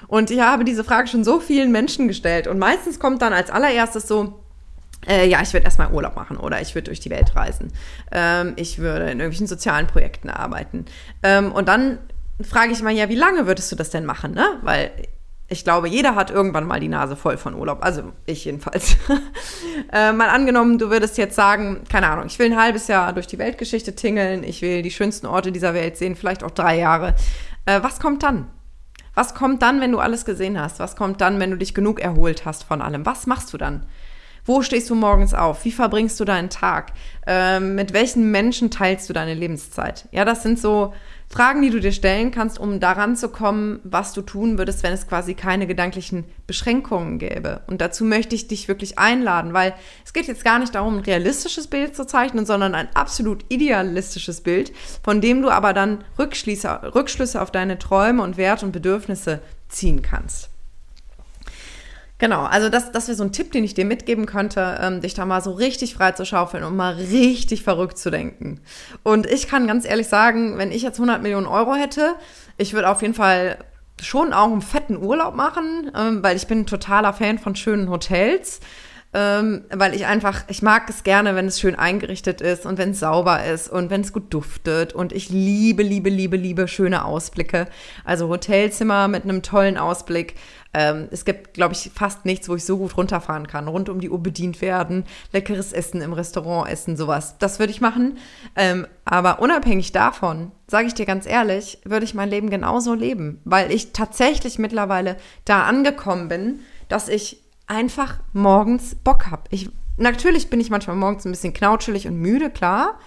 Und 0.07 0.31
ich 0.31 0.39
habe 0.39 0.63
diese 0.63 0.83
Frage 0.83 1.07
schon 1.07 1.23
so 1.23 1.39
vielen 1.39 1.71
Menschen 1.71 2.07
gestellt 2.07 2.47
und 2.47 2.57
meistens 2.57 2.99
kommt 2.99 3.21
dann 3.21 3.31
als 3.31 3.51
allererstes 3.51 4.07
so, 4.07 4.42
äh, 5.07 5.27
ja, 5.27 5.41
ich 5.41 5.53
würde 5.53 5.65
erstmal 5.65 5.91
Urlaub 5.91 6.15
machen 6.15 6.37
oder 6.37 6.61
ich 6.61 6.75
würde 6.75 6.85
durch 6.85 6.99
die 6.99 7.09
Welt 7.09 7.35
reisen. 7.35 7.71
Ähm, 8.11 8.53
ich 8.55 8.79
würde 8.79 9.05
in 9.05 9.19
irgendwelchen 9.19 9.47
sozialen 9.47 9.87
Projekten 9.87 10.29
arbeiten. 10.29 10.85
Ähm, 11.21 11.51
und 11.51 11.67
dann 11.67 11.99
frage 12.41 12.71
ich 12.71 12.81
mal, 12.81 12.93
ja, 12.93 13.09
wie 13.09 13.15
lange 13.15 13.47
würdest 13.47 13.71
du 13.71 13.75
das 13.75 13.89
denn 13.89 14.05
machen? 14.05 14.33
Ne? 14.33 14.45
Weil 14.61 14.91
ich 15.49 15.63
glaube, 15.63 15.87
jeder 15.87 16.15
hat 16.15 16.31
irgendwann 16.31 16.65
mal 16.65 16.79
die 16.79 16.87
Nase 16.87 17.15
voll 17.15 17.37
von 17.37 17.53
Urlaub. 17.53 17.83
Also 17.83 18.13
ich 18.25 18.45
jedenfalls. 18.45 18.97
äh, 19.91 20.11
mal 20.11 20.29
angenommen, 20.29 20.79
du 20.79 20.89
würdest 20.89 21.17
jetzt 21.17 21.35
sagen, 21.35 21.83
keine 21.89 22.07
Ahnung, 22.07 22.25
ich 22.25 22.39
will 22.39 22.51
ein 22.51 22.57
halbes 22.57 22.87
Jahr 22.87 23.13
durch 23.13 23.27
die 23.27 23.37
Weltgeschichte 23.37 23.95
tingeln, 23.95 24.43
ich 24.43 24.61
will 24.61 24.81
die 24.81 24.91
schönsten 24.91 25.27
Orte 25.27 25.51
dieser 25.51 25.73
Welt 25.73 25.97
sehen, 25.97 26.15
vielleicht 26.15 26.43
auch 26.43 26.51
drei 26.51 26.77
Jahre. 26.79 27.15
Äh, 27.65 27.81
was 27.83 27.99
kommt 27.99 28.23
dann? 28.23 28.47
Was 29.15 29.35
kommt 29.35 29.61
dann, 29.61 29.79
wenn 29.79 29.91
du 29.91 29.99
alles 29.99 30.25
gesehen 30.25 30.59
hast? 30.59 30.79
Was 30.79 30.95
kommt 30.95 31.21
dann, 31.21 31.39
wenn 31.39 31.51
du 31.51 31.57
dich 31.57 31.75
genug 31.75 31.99
erholt 31.99 32.45
hast 32.45 32.63
von 32.63 32.81
allem? 32.81 33.05
Was 33.05 33.27
machst 33.27 33.53
du 33.53 33.57
dann? 33.57 33.85
Wo 34.45 34.61
stehst 34.61 34.89
du 34.89 34.95
morgens 34.95 35.33
auf? 35.33 35.63
Wie 35.63 35.71
verbringst 35.71 36.19
du 36.19 36.25
deinen 36.25 36.49
Tag? 36.49 36.91
Ähm, 37.25 37.75
mit 37.75 37.93
welchen 37.93 38.29
Menschen 38.29 38.71
teilst 38.71 39.09
du 39.09 39.13
deine 39.13 39.33
Lebenszeit? 39.33 40.09
Ja, 40.11 40.25
das 40.25 40.43
sind 40.43 40.59
so 40.59 40.93
Fragen, 41.29 41.61
die 41.61 41.69
du 41.69 41.79
dir 41.79 41.93
stellen 41.93 42.31
kannst, 42.31 42.59
um 42.59 42.81
daran 42.81 43.15
zu 43.15 43.29
kommen, 43.29 43.79
was 43.85 44.13
du 44.13 44.21
tun 44.21 44.57
würdest, 44.57 44.83
wenn 44.83 44.91
es 44.91 45.07
quasi 45.07 45.33
keine 45.33 45.65
gedanklichen 45.65 46.25
Beschränkungen 46.45 47.19
gäbe. 47.19 47.61
Und 47.67 47.79
dazu 47.79 48.03
möchte 48.03 48.35
ich 48.35 48.47
dich 48.47 48.67
wirklich 48.67 48.99
einladen, 48.99 49.53
weil 49.53 49.73
es 50.05 50.11
geht 50.11 50.27
jetzt 50.27 50.43
gar 50.43 50.59
nicht 50.59 50.75
darum, 50.75 50.97
ein 50.97 51.03
realistisches 51.03 51.67
Bild 51.67 51.95
zu 51.95 52.05
zeichnen, 52.05 52.45
sondern 52.45 52.75
ein 52.75 52.93
absolut 52.93 53.45
idealistisches 53.47 54.41
Bild, 54.41 54.73
von 55.03 55.21
dem 55.21 55.41
du 55.41 55.49
aber 55.49 55.73
dann 55.73 56.03
Rückschlüsse, 56.19 56.93
Rückschlüsse 56.93 57.41
auf 57.41 57.49
deine 57.49 57.79
Träume 57.79 58.21
und 58.21 58.35
Werte 58.37 58.65
und 58.65 58.73
Bedürfnisse 58.73 59.39
ziehen 59.69 60.01
kannst. 60.01 60.52
Genau, 62.23 62.45
also 62.45 62.69
das, 62.69 62.89
das 62.93 63.09
wäre 63.09 63.17
so 63.17 63.25
ein 63.25 63.33
Tipp, 63.33 63.51
den 63.51 63.65
ich 63.65 63.73
dir 63.73 63.83
mitgeben 63.83 64.25
könnte, 64.25 64.79
ähm, 64.81 65.01
dich 65.01 65.13
da 65.13 65.25
mal 65.25 65.41
so 65.41 65.51
richtig 65.51 65.95
frei 65.95 66.13
zu 66.13 66.25
schaufeln 66.25 66.63
und 66.63 66.73
mal 66.73 66.93
richtig 66.93 67.63
verrückt 67.63 67.97
zu 67.97 68.11
denken. 68.11 68.61
Und 69.03 69.25
ich 69.25 69.49
kann 69.49 69.67
ganz 69.67 69.83
ehrlich 69.83 70.07
sagen, 70.07 70.57
wenn 70.57 70.71
ich 70.71 70.83
jetzt 70.83 70.99
100 70.99 71.21
Millionen 71.21 71.47
Euro 71.47 71.73
hätte, 71.73 72.15
ich 72.55 72.73
würde 72.73 72.89
auf 72.89 73.01
jeden 73.01 73.13
Fall 73.13 73.57
schon 74.01 74.31
auch 74.31 74.49
einen 74.49 74.61
fetten 74.61 75.03
Urlaub 75.03 75.35
machen, 75.35 75.91
ähm, 75.93 76.23
weil 76.23 76.37
ich 76.37 76.47
bin 76.47 76.59
ein 76.59 76.65
totaler 76.65 77.11
Fan 77.11 77.39
von 77.39 77.57
schönen 77.57 77.89
Hotels. 77.89 78.61
Ähm, 79.13 79.65
weil 79.71 79.93
ich 79.93 80.05
einfach, 80.05 80.43
ich 80.47 80.61
mag 80.61 80.89
es 80.89 81.03
gerne, 81.03 81.35
wenn 81.35 81.45
es 81.45 81.59
schön 81.59 81.75
eingerichtet 81.75 82.41
ist 82.41 82.65
und 82.65 82.77
wenn 82.77 82.91
es 82.91 82.99
sauber 82.99 83.45
ist 83.45 83.69
und 83.69 83.89
wenn 83.89 84.01
es 84.01 84.11
gut 84.11 84.33
duftet. 84.33 84.93
Und 84.93 85.13
ich 85.13 85.29
liebe, 85.29 85.83
liebe, 85.83 86.09
liebe, 86.09 86.35
liebe 86.35 86.67
schöne 86.67 87.05
Ausblicke. 87.05 87.67
Also 88.03 88.27
Hotelzimmer 88.29 89.07
mit 89.07 89.23
einem 89.23 89.43
tollen 89.43 89.77
Ausblick 89.77 90.35
ähm, 90.73 91.07
es 91.11 91.23
gibt, 91.23 91.53
glaube 91.53 91.73
ich, 91.73 91.91
fast 91.93 92.25
nichts, 92.25 92.49
wo 92.49 92.55
ich 92.55 92.65
so 92.65 92.77
gut 92.77 92.97
runterfahren 92.97 93.47
kann. 93.47 93.67
Rund 93.67 93.89
um 93.89 93.99
die 93.99 94.09
Uhr 94.09 94.21
bedient 94.21 94.61
werden, 94.61 95.05
leckeres 95.31 95.71
Essen 95.71 96.01
im 96.01 96.13
Restaurant 96.13 96.69
essen, 96.69 96.97
sowas. 96.97 97.37
Das 97.37 97.59
würde 97.59 97.71
ich 97.71 97.81
machen. 97.81 98.17
Ähm, 98.55 98.87
aber 99.05 99.39
unabhängig 99.39 99.91
davon, 99.91 100.51
sage 100.67 100.87
ich 100.87 100.95
dir 100.95 101.05
ganz 101.05 101.27
ehrlich, 101.27 101.79
würde 101.83 102.05
ich 102.05 102.15
mein 102.15 102.29
Leben 102.29 102.49
genauso 102.49 102.95
leben, 102.95 103.39
weil 103.45 103.71
ich 103.71 103.93
tatsächlich 103.93 104.57
mittlerweile 104.57 105.17
da 105.45 105.63
angekommen 105.63 106.27
bin, 106.27 106.59
dass 106.89 107.07
ich 107.07 107.42
einfach 107.67 108.19
morgens 108.33 108.95
Bock 108.95 109.31
habe. 109.31 109.43
Ich, 109.49 109.69
natürlich 109.97 110.49
bin 110.49 110.59
ich 110.59 110.69
manchmal 110.69 110.95
morgens 110.95 111.25
ein 111.25 111.31
bisschen 111.31 111.53
knautschelig 111.53 112.07
und 112.07 112.17
müde, 112.17 112.49
klar. 112.49 112.99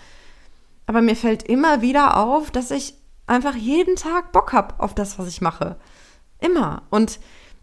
Aber 0.87 1.03
mir 1.03 1.17
fällt 1.17 1.43
immer 1.43 1.83
wieder 1.83 2.17
auf, 2.17 2.51
dass 2.51 2.71
ich 2.71 2.95
einfach 3.27 3.55
jeden 3.55 3.97
Tag 3.97 4.33
Bock 4.33 4.53
habe 4.53 4.75
auf 4.79 4.95
das, 4.95 5.19
was 5.19 5.29
ich 5.29 5.41
mache. 5.41 5.77
Immer. 6.39 6.83
Und 6.91 7.19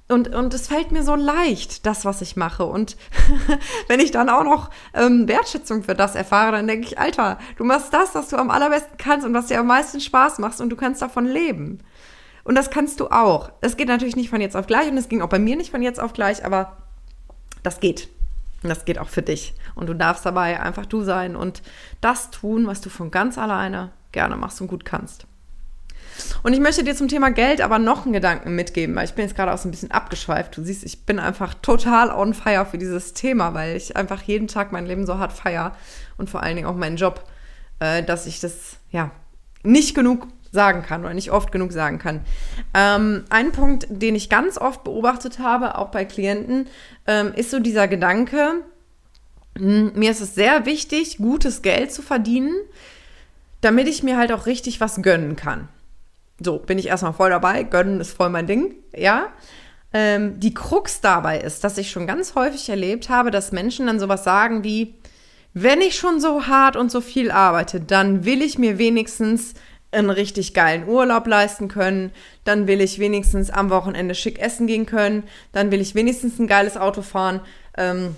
und, 0.10 0.36
und 0.36 0.54
es 0.54 0.68
fällt 0.68 0.92
mir 0.92 1.02
so 1.02 1.16
leicht, 1.16 1.86
das, 1.86 2.04
was 2.04 2.22
ich 2.22 2.36
mache. 2.36 2.66
Und 2.66 2.98
wenn 3.88 4.02
ich 4.02 4.12
dann 4.12 4.30
auch 4.30 4.44
noch 4.44 4.70
ähm, 4.94 5.28
Wertschätzung 5.28 5.84
für 5.84 5.96
das 5.96 6.16
erfahre, 6.16 6.52
dann 6.52 6.68
denke 6.68 6.88
ich, 6.88 7.00
Alter, 7.00 7.40
du 7.58 7.64
machst 7.64 7.94
das, 7.94 8.14
was 8.14 8.28
du 8.28 8.36
am 8.36 8.52
allerbesten 8.52 8.98
kannst 8.98 9.26
und 9.26 9.34
was 9.34 9.48
dir 9.48 9.60
am 9.60 9.68
meisten 9.68 10.02
Spaß 10.02 10.40
macht 10.40 10.60
und 10.60 10.70
du 10.70 10.76
kannst 10.76 11.02
davon 11.02 11.26
leben. 11.26 11.80
Und 12.44 12.56
das 12.56 12.70
kannst 12.70 13.00
du 13.00 13.08
auch. 13.08 13.52
Es 13.62 13.78
geht 13.78 13.88
natürlich 13.88 14.18
nicht 14.18 14.30
von 14.30 14.42
jetzt 14.42 14.58
auf 14.58 14.68
gleich 14.68 14.90
und 14.92 14.98
es 14.98 15.08
ging 15.08 15.22
auch 15.22 15.30
bei 15.30 15.40
mir 15.40 15.56
nicht 15.56 15.72
von 15.72 15.82
jetzt 15.82 16.02
auf 16.02 16.12
gleich, 16.12 16.46
aber 16.46 16.83
das 17.64 17.80
geht. 17.80 18.10
Und 18.62 18.70
das 18.70 18.86
geht 18.86 19.00
auch 19.00 19.10
für 19.10 19.22
dich. 19.22 19.54
Und 19.76 19.88
du 19.88 19.94
darfst 19.94 20.26
dabei 20.26 20.62
einfach 20.62 20.86
du 20.86 21.04
sein 21.04 21.36
und 21.36 21.62
das 22.00 22.32
tun, 22.32 22.68
was 22.68 22.82
du 22.82 22.90
von 22.90 23.12
ganz 23.12 23.38
alleine 23.38 23.92
gerne 24.12 24.38
machst 24.38 24.62
und 24.62 24.68
gut 24.68 24.86
kannst. 24.86 25.26
Und 26.44 26.54
ich 26.54 26.60
möchte 26.60 26.84
dir 26.84 26.96
zum 26.96 27.08
Thema 27.08 27.32
Geld 27.32 27.60
aber 27.60 27.80
noch 27.80 28.04
einen 28.06 28.14
Gedanken 28.14 28.56
mitgeben, 28.56 28.96
weil 28.96 29.06
ich 29.06 29.14
bin 29.14 29.26
jetzt 29.26 29.36
gerade 29.36 29.52
auch 29.52 29.58
so 29.58 29.68
ein 29.68 29.72
bisschen 29.72 29.92
abgeschweift. 29.92 30.56
Du 30.56 30.64
siehst, 30.64 30.84
ich 30.84 31.06
bin 31.06 31.20
einfach 31.20 31.56
total 31.56 32.12
on 32.12 32.34
fire 32.34 32.66
für 32.66 32.78
dieses 32.78 33.14
Thema, 33.14 33.54
weil 33.54 33.76
ich 33.76 33.98
einfach 33.98 34.22
jeden 34.22 34.48
Tag 34.48 34.72
mein 34.72 34.86
Leben 34.86 35.08
so 35.08 35.18
hart 35.18 35.34
feier 35.34 35.76
und 36.18 36.30
vor 36.30 36.44
allen 36.44 36.56
Dingen 36.56 36.68
auch 36.68 36.76
meinen 36.76 36.98
Job. 36.98 37.26
äh, 37.80 38.04
dass 38.04 38.26
ich 38.26 38.40
das 38.40 38.78
ja 38.92 39.12
nicht 39.64 39.96
genug 39.96 40.28
sagen 40.54 40.84
kann 40.84 41.04
oder 41.04 41.14
nicht 41.14 41.32
oft 41.32 41.52
genug 41.52 41.74
sagen 41.74 41.98
kann. 41.98 42.22
Ähm, 42.74 43.26
ein 43.30 43.52
Punkt, 43.52 43.88
den 43.90 44.16
ich 44.16 44.30
ganz 44.30 44.58
oft 44.58 44.84
beobachtet 44.84 45.40
habe, 45.40 45.78
auch 45.78 45.90
bei 45.90 46.06
Klienten, 46.06 46.68
ähm, 47.08 47.34
ist 47.36 47.52
so 47.52 47.60
dieser 47.60 47.88
Gedanke, 47.88 48.62
hm, 49.58 49.92
mir 49.96 50.12
ist 50.12 50.22
es 50.22 50.36
sehr 50.36 50.66
wichtig, 50.66 51.18
gutes 51.18 51.64
Geld 51.64 51.92
zu 51.92 52.04
verdienen, 52.04 52.54
damit 53.62 53.88
ich 53.88 54.04
mir 54.04 54.18
halt 54.18 54.32
auch 54.32 54.46
richtig 54.46 54.80
was 54.80 55.02
gönnen 55.02 55.36
kann. 55.36 55.70
So, 56.40 56.60
bin 56.60 56.78
ich 56.78 56.88
erstmal 56.88 57.14
voll 57.14 57.32
dabei, 57.32 57.64
gönnen 57.64 58.00
ist 58.00 58.16
voll 58.16 58.30
mein 58.30 58.48
Ding, 58.48 58.76
ja. 58.96 59.30
Ähm, 59.92 60.40
die 60.40 60.54
Krux 60.54 61.02
dabei 61.02 61.40
ist, 61.40 61.64
dass 61.64 61.78
ich 61.78 61.92
schon 61.92 62.08
ganz 62.08 62.36
häufig 62.36 62.70
erlebt 62.70 63.10
habe, 63.10 63.32
dass 63.32 63.52
Menschen 63.52 63.88
dann 63.88 64.00
sowas 64.00 64.24
sagen 64.24 64.64
wie, 64.64 64.96
wenn 65.54 65.82
ich 65.82 65.96
schon 65.96 66.20
so 66.20 66.48
hart 66.48 66.76
und 66.76 66.92
so 66.92 67.00
viel 67.00 67.30
arbeite, 67.30 67.80
dann 67.80 68.26
will 68.26 68.42
ich 68.42 68.58
mir 68.58 68.80
wenigstens 68.80 69.54
einen 69.94 70.10
richtig 70.10 70.54
geilen 70.54 70.88
Urlaub 70.88 71.28
leisten 71.28 71.68
können, 71.68 72.12
dann 72.44 72.68
will 72.68 72.82
ich 72.82 73.00
wenigstens 73.00 73.50
am 73.50 73.70
Wochenende 73.70 74.16
schick 74.16 74.40
essen 74.40 74.68
gehen 74.68 74.86
können, 74.86 75.24
dann 75.52 75.72
will 75.72 75.82
ich 75.82 75.96
wenigstens 75.96 76.40
ein 76.40 76.48
geiles 76.48 76.78
Auto 76.78 77.02
fahren, 77.02 77.42
ähm, 77.78 78.16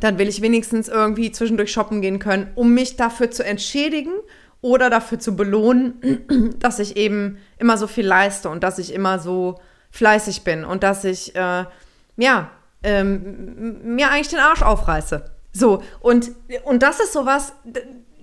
dann 0.00 0.18
will 0.18 0.28
ich 0.28 0.42
wenigstens 0.42 0.88
irgendwie 0.88 1.32
zwischendurch 1.32 1.72
shoppen 1.72 2.02
gehen 2.02 2.18
können, 2.18 2.50
um 2.54 2.74
mich 2.74 2.96
dafür 2.96 3.30
zu 3.30 3.44
entschädigen 3.44 4.12
oder 4.60 4.90
dafür 4.90 5.18
zu 5.18 5.36
belohnen, 5.36 6.54
dass 6.58 6.78
ich 6.78 6.96
eben 6.96 7.38
immer 7.58 7.78
so 7.78 7.86
viel 7.86 8.06
leiste 8.06 8.48
und 8.48 8.62
dass 8.62 8.78
ich 8.78 8.92
immer 8.92 9.18
so 9.18 9.60
fleißig 9.90 10.42
bin 10.44 10.64
und 10.64 10.82
dass 10.82 11.04
ich, 11.04 11.34
äh, 11.34 11.64
ja, 12.16 12.50
ähm, 12.82 13.96
mir 13.96 14.10
eigentlich 14.10 14.28
den 14.28 14.38
Arsch 14.38 14.62
aufreiße. 14.62 15.24
So, 15.52 15.82
und, 16.00 16.30
und 16.64 16.82
das 16.82 17.00
ist 17.00 17.12
sowas, 17.12 17.52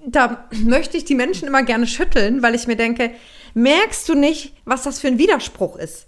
da 0.07 0.47
möchte 0.51 0.97
ich 0.97 1.05
die 1.05 1.15
Menschen 1.15 1.47
immer 1.47 1.63
gerne 1.63 1.87
schütteln, 1.87 2.41
weil 2.41 2.55
ich 2.55 2.67
mir 2.67 2.75
denke, 2.75 3.11
merkst 3.53 4.07
du 4.09 4.15
nicht, 4.15 4.55
was 4.65 4.83
das 4.83 4.99
für 4.99 5.07
ein 5.07 5.17
Widerspruch 5.17 5.77
ist? 5.77 6.07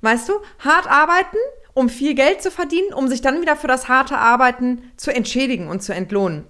Weißt 0.00 0.28
du, 0.28 0.34
hart 0.58 0.90
arbeiten, 0.90 1.38
um 1.74 1.88
viel 1.88 2.14
Geld 2.14 2.42
zu 2.42 2.50
verdienen, 2.50 2.92
um 2.92 3.08
sich 3.08 3.20
dann 3.20 3.40
wieder 3.40 3.56
für 3.56 3.68
das 3.68 3.88
harte 3.88 4.18
Arbeiten 4.18 4.90
zu 4.96 5.14
entschädigen 5.14 5.68
und 5.68 5.82
zu 5.82 5.94
entlohnen. 5.94 6.44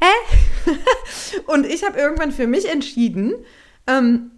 Hä? 0.00 0.70
und 1.46 1.66
ich 1.66 1.84
habe 1.84 1.98
irgendwann 1.98 2.32
für 2.32 2.46
mich 2.46 2.70
entschieden, 2.70 3.34
ähm, 3.86 4.30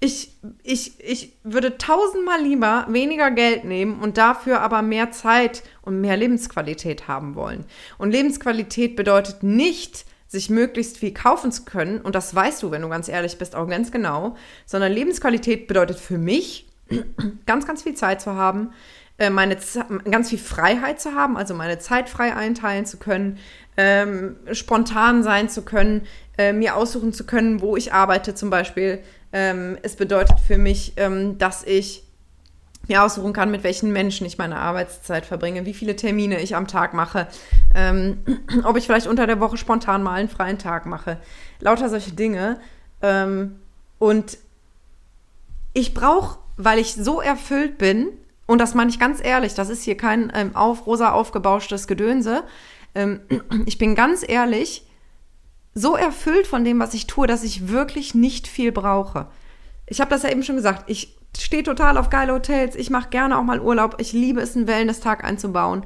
ich, 0.00 0.38
ich, 0.62 0.98
ich 1.00 1.36
würde 1.44 1.76
tausendmal 1.76 2.42
lieber 2.42 2.86
weniger 2.88 3.30
Geld 3.30 3.64
nehmen 3.64 4.00
und 4.00 4.16
dafür 4.16 4.60
aber 4.60 4.80
mehr 4.80 5.10
Zeit 5.10 5.62
und 5.82 6.00
mehr 6.00 6.16
Lebensqualität 6.16 7.06
haben 7.06 7.34
wollen. 7.34 7.66
Und 7.98 8.12
Lebensqualität 8.12 8.96
bedeutet 8.96 9.42
nicht, 9.42 10.06
sich 10.30 10.48
möglichst 10.48 10.98
viel 10.98 11.12
kaufen 11.12 11.50
zu 11.50 11.64
können, 11.64 12.00
und 12.00 12.14
das 12.14 12.32
weißt 12.32 12.62
du, 12.62 12.70
wenn 12.70 12.82
du 12.82 12.88
ganz 12.88 13.08
ehrlich 13.08 13.36
bist, 13.36 13.56
auch 13.56 13.66
ganz 13.68 13.90
genau, 13.90 14.36
sondern 14.64 14.92
Lebensqualität 14.92 15.66
bedeutet 15.66 15.98
für 15.98 16.18
mich, 16.18 16.68
ganz, 17.46 17.66
ganz 17.66 17.82
viel 17.82 17.94
Zeit 17.94 18.20
zu 18.20 18.36
haben, 18.36 18.72
äh, 19.18 19.28
meine 19.28 19.56
ganz 20.08 20.30
viel 20.30 20.38
Freiheit 20.38 21.00
zu 21.00 21.16
haben, 21.16 21.36
also 21.36 21.52
meine 21.54 21.80
Zeit 21.80 22.08
frei 22.08 22.36
einteilen 22.36 22.86
zu 22.86 22.98
können, 22.98 23.38
ähm, 23.76 24.36
spontan 24.52 25.24
sein 25.24 25.48
zu 25.48 25.62
können, 25.62 26.06
äh, 26.38 26.52
mir 26.52 26.76
aussuchen 26.76 27.12
zu 27.12 27.26
können, 27.26 27.60
wo 27.60 27.76
ich 27.76 27.92
arbeite 27.92 28.36
zum 28.36 28.50
Beispiel. 28.50 29.00
Ähm, 29.32 29.78
es 29.82 29.96
bedeutet 29.96 30.38
für 30.38 30.58
mich, 30.58 30.92
ähm, 30.96 31.38
dass 31.38 31.64
ich 31.64 32.04
mir 32.88 33.02
aussuchen 33.02 33.32
kann, 33.32 33.50
mit 33.50 33.62
welchen 33.62 33.92
Menschen 33.92 34.26
ich 34.26 34.38
meine 34.38 34.56
Arbeitszeit 34.56 35.26
verbringe, 35.26 35.66
wie 35.66 35.74
viele 35.74 35.96
Termine 35.96 36.40
ich 36.40 36.56
am 36.56 36.66
Tag 36.66 36.94
mache, 36.94 37.28
ähm, 37.74 38.18
ob 38.64 38.76
ich 38.76 38.86
vielleicht 38.86 39.06
unter 39.06 39.26
der 39.26 39.40
Woche 39.40 39.56
spontan 39.56 40.02
mal 40.02 40.14
einen 40.14 40.28
freien 40.28 40.58
Tag 40.58 40.86
mache. 40.86 41.18
Lauter 41.60 41.88
solche 41.88 42.12
Dinge. 42.12 42.60
Ähm, 43.02 43.56
und 43.98 44.38
ich 45.72 45.94
brauche, 45.94 46.38
weil 46.56 46.78
ich 46.78 46.94
so 46.94 47.20
erfüllt 47.20 47.78
bin, 47.78 48.08
und 48.46 48.58
das 48.58 48.74
meine 48.74 48.90
ich 48.90 48.98
ganz 48.98 49.24
ehrlich, 49.24 49.54
das 49.54 49.68
ist 49.68 49.84
hier 49.84 49.96
kein 49.96 50.32
ähm, 50.34 50.56
auf, 50.56 50.86
rosa 50.86 51.12
aufgebauschtes 51.12 51.86
Gedönse. 51.86 52.42
Ähm, 52.94 53.20
ich 53.66 53.78
bin 53.78 53.94
ganz 53.94 54.24
ehrlich, 54.26 54.84
so 55.74 55.94
erfüllt 55.94 56.48
von 56.48 56.64
dem, 56.64 56.80
was 56.80 56.94
ich 56.94 57.06
tue, 57.06 57.28
dass 57.28 57.44
ich 57.44 57.68
wirklich 57.68 58.14
nicht 58.14 58.48
viel 58.48 58.72
brauche. 58.72 59.26
Ich 59.86 60.00
habe 60.00 60.10
das 60.10 60.24
ja 60.24 60.30
eben 60.30 60.42
schon 60.42 60.56
gesagt. 60.56 60.90
Ich 60.90 61.19
stehe 61.38 61.62
total 61.62 61.96
auf 61.96 62.10
geile 62.10 62.32
Hotels. 62.32 62.76
Ich 62.76 62.90
mache 62.90 63.10
gerne 63.10 63.38
auch 63.38 63.42
mal 63.42 63.60
Urlaub. 63.60 63.96
Ich 63.98 64.12
liebe 64.12 64.40
es, 64.40 64.56
einen 64.56 64.66
Wellness-Tag 64.66 65.24
einzubauen. 65.24 65.84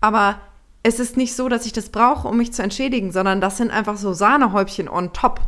Aber 0.00 0.40
es 0.82 1.00
ist 1.00 1.16
nicht 1.16 1.34
so, 1.34 1.48
dass 1.48 1.66
ich 1.66 1.72
das 1.72 1.88
brauche, 1.88 2.28
um 2.28 2.36
mich 2.36 2.52
zu 2.52 2.62
entschädigen, 2.62 3.12
sondern 3.12 3.40
das 3.40 3.56
sind 3.56 3.70
einfach 3.70 3.96
so 3.96 4.12
Sahnehäubchen 4.12 4.88
on 4.88 5.12
top. 5.12 5.40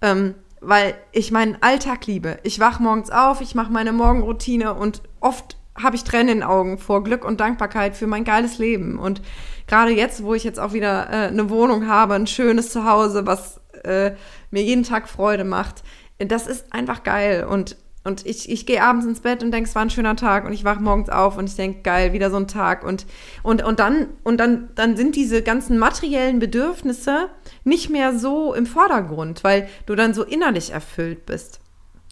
Ähm, 0.00 0.34
weil 0.60 0.94
ich 1.10 1.32
meinen 1.32 1.58
Alltag 1.60 2.06
liebe. 2.06 2.38
Ich 2.44 2.60
wach 2.60 2.78
morgens 2.78 3.10
auf, 3.10 3.40
ich 3.40 3.54
mache 3.54 3.72
meine 3.72 3.92
Morgenroutine 3.92 4.74
und 4.74 5.02
oft 5.20 5.56
habe 5.80 5.96
ich 5.96 6.04
Tränen 6.04 6.28
in 6.28 6.38
den 6.38 6.42
Augen 6.42 6.78
vor 6.78 7.02
Glück 7.02 7.24
und 7.24 7.40
Dankbarkeit 7.40 7.96
für 7.96 8.06
mein 8.06 8.24
geiles 8.24 8.58
Leben. 8.58 8.98
Und 8.98 9.22
gerade 9.66 9.90
jetzt, 9.90 10.22
wo 10.22 10.34
ich 10.34 10.44
jetzt 10.44 10.60
auch 10.60 10.72
wieder 10.72 11.08
äh, 11.10 11.28
eine 11.28 11.50
Wohnung 11.50 11.88
habe, 11.88 12.14
ein 12.14 12.26
schönes 12.26 12.70
Zuhause, 12.70 13.26
was 13.26 13.60
äh, 13.84 14.12
mir 14.50 14.62
jeden 14.62 14.84
Tag 14.84 15.08
Freude 15.08 15.44
macht, 15.44 15.82
das 16.18 16.46
ist 16.46 16.72
einfach 16.72 17.02
geil. 17.02 17.44
Und, 17.44 17.76
und 18.04 18.26
ich, 18.26 18.50
ich 18.50 18.66
gehe 18.66 18.82
abends 18.82 19.06
ins 19.06 19.20
Bett 19.20 19.44
und 19.44 19.52
denke, 19.52 19.68
es 19.68 19.76
war 19.76 19.82
ein 19.82 19.90
schöner 19.90 20.16
Tag 20.16 20.44
und 20.44 20.52
ich 20.52 20.64
wache 20.64 20.82
morgens 20.82 21.08
auf 21.08 21.36
und 21.36 21.48
ich 21.48 21.54
denke, 21.54 21.82
geil, 21.82 22.12
wieder 22.12 22.30
so 22.30 22.36
ein 22.36 22.48
Tag. 22.48 22.84
Und, 22.84 23.06
und, 23.44 23.62
und, 23.62 23.78
dann, 23.78 24.08
und 24.24 24.38
dann, 24.38 24.70
dann 24.74 24.96
sind 24.96 25.14
diese 25.14 25.42
ganzen 25.42 25.78
materiellen 25.78 26.40
Bedürfnisse 26.40 27.28
nicht 27.62 27.90
mehr 27.90 28.18
so 28.18 28.54
im 28.54 28.66
Vordergrund, 28.66 29.44
weil 29.44 29.68
du 29.86 29.94
dann 29.94 30.14
so 30.14 30.24
innerlich 30.24 30.72
erfüllt 30.72 31.26
bist. 31.26 31.60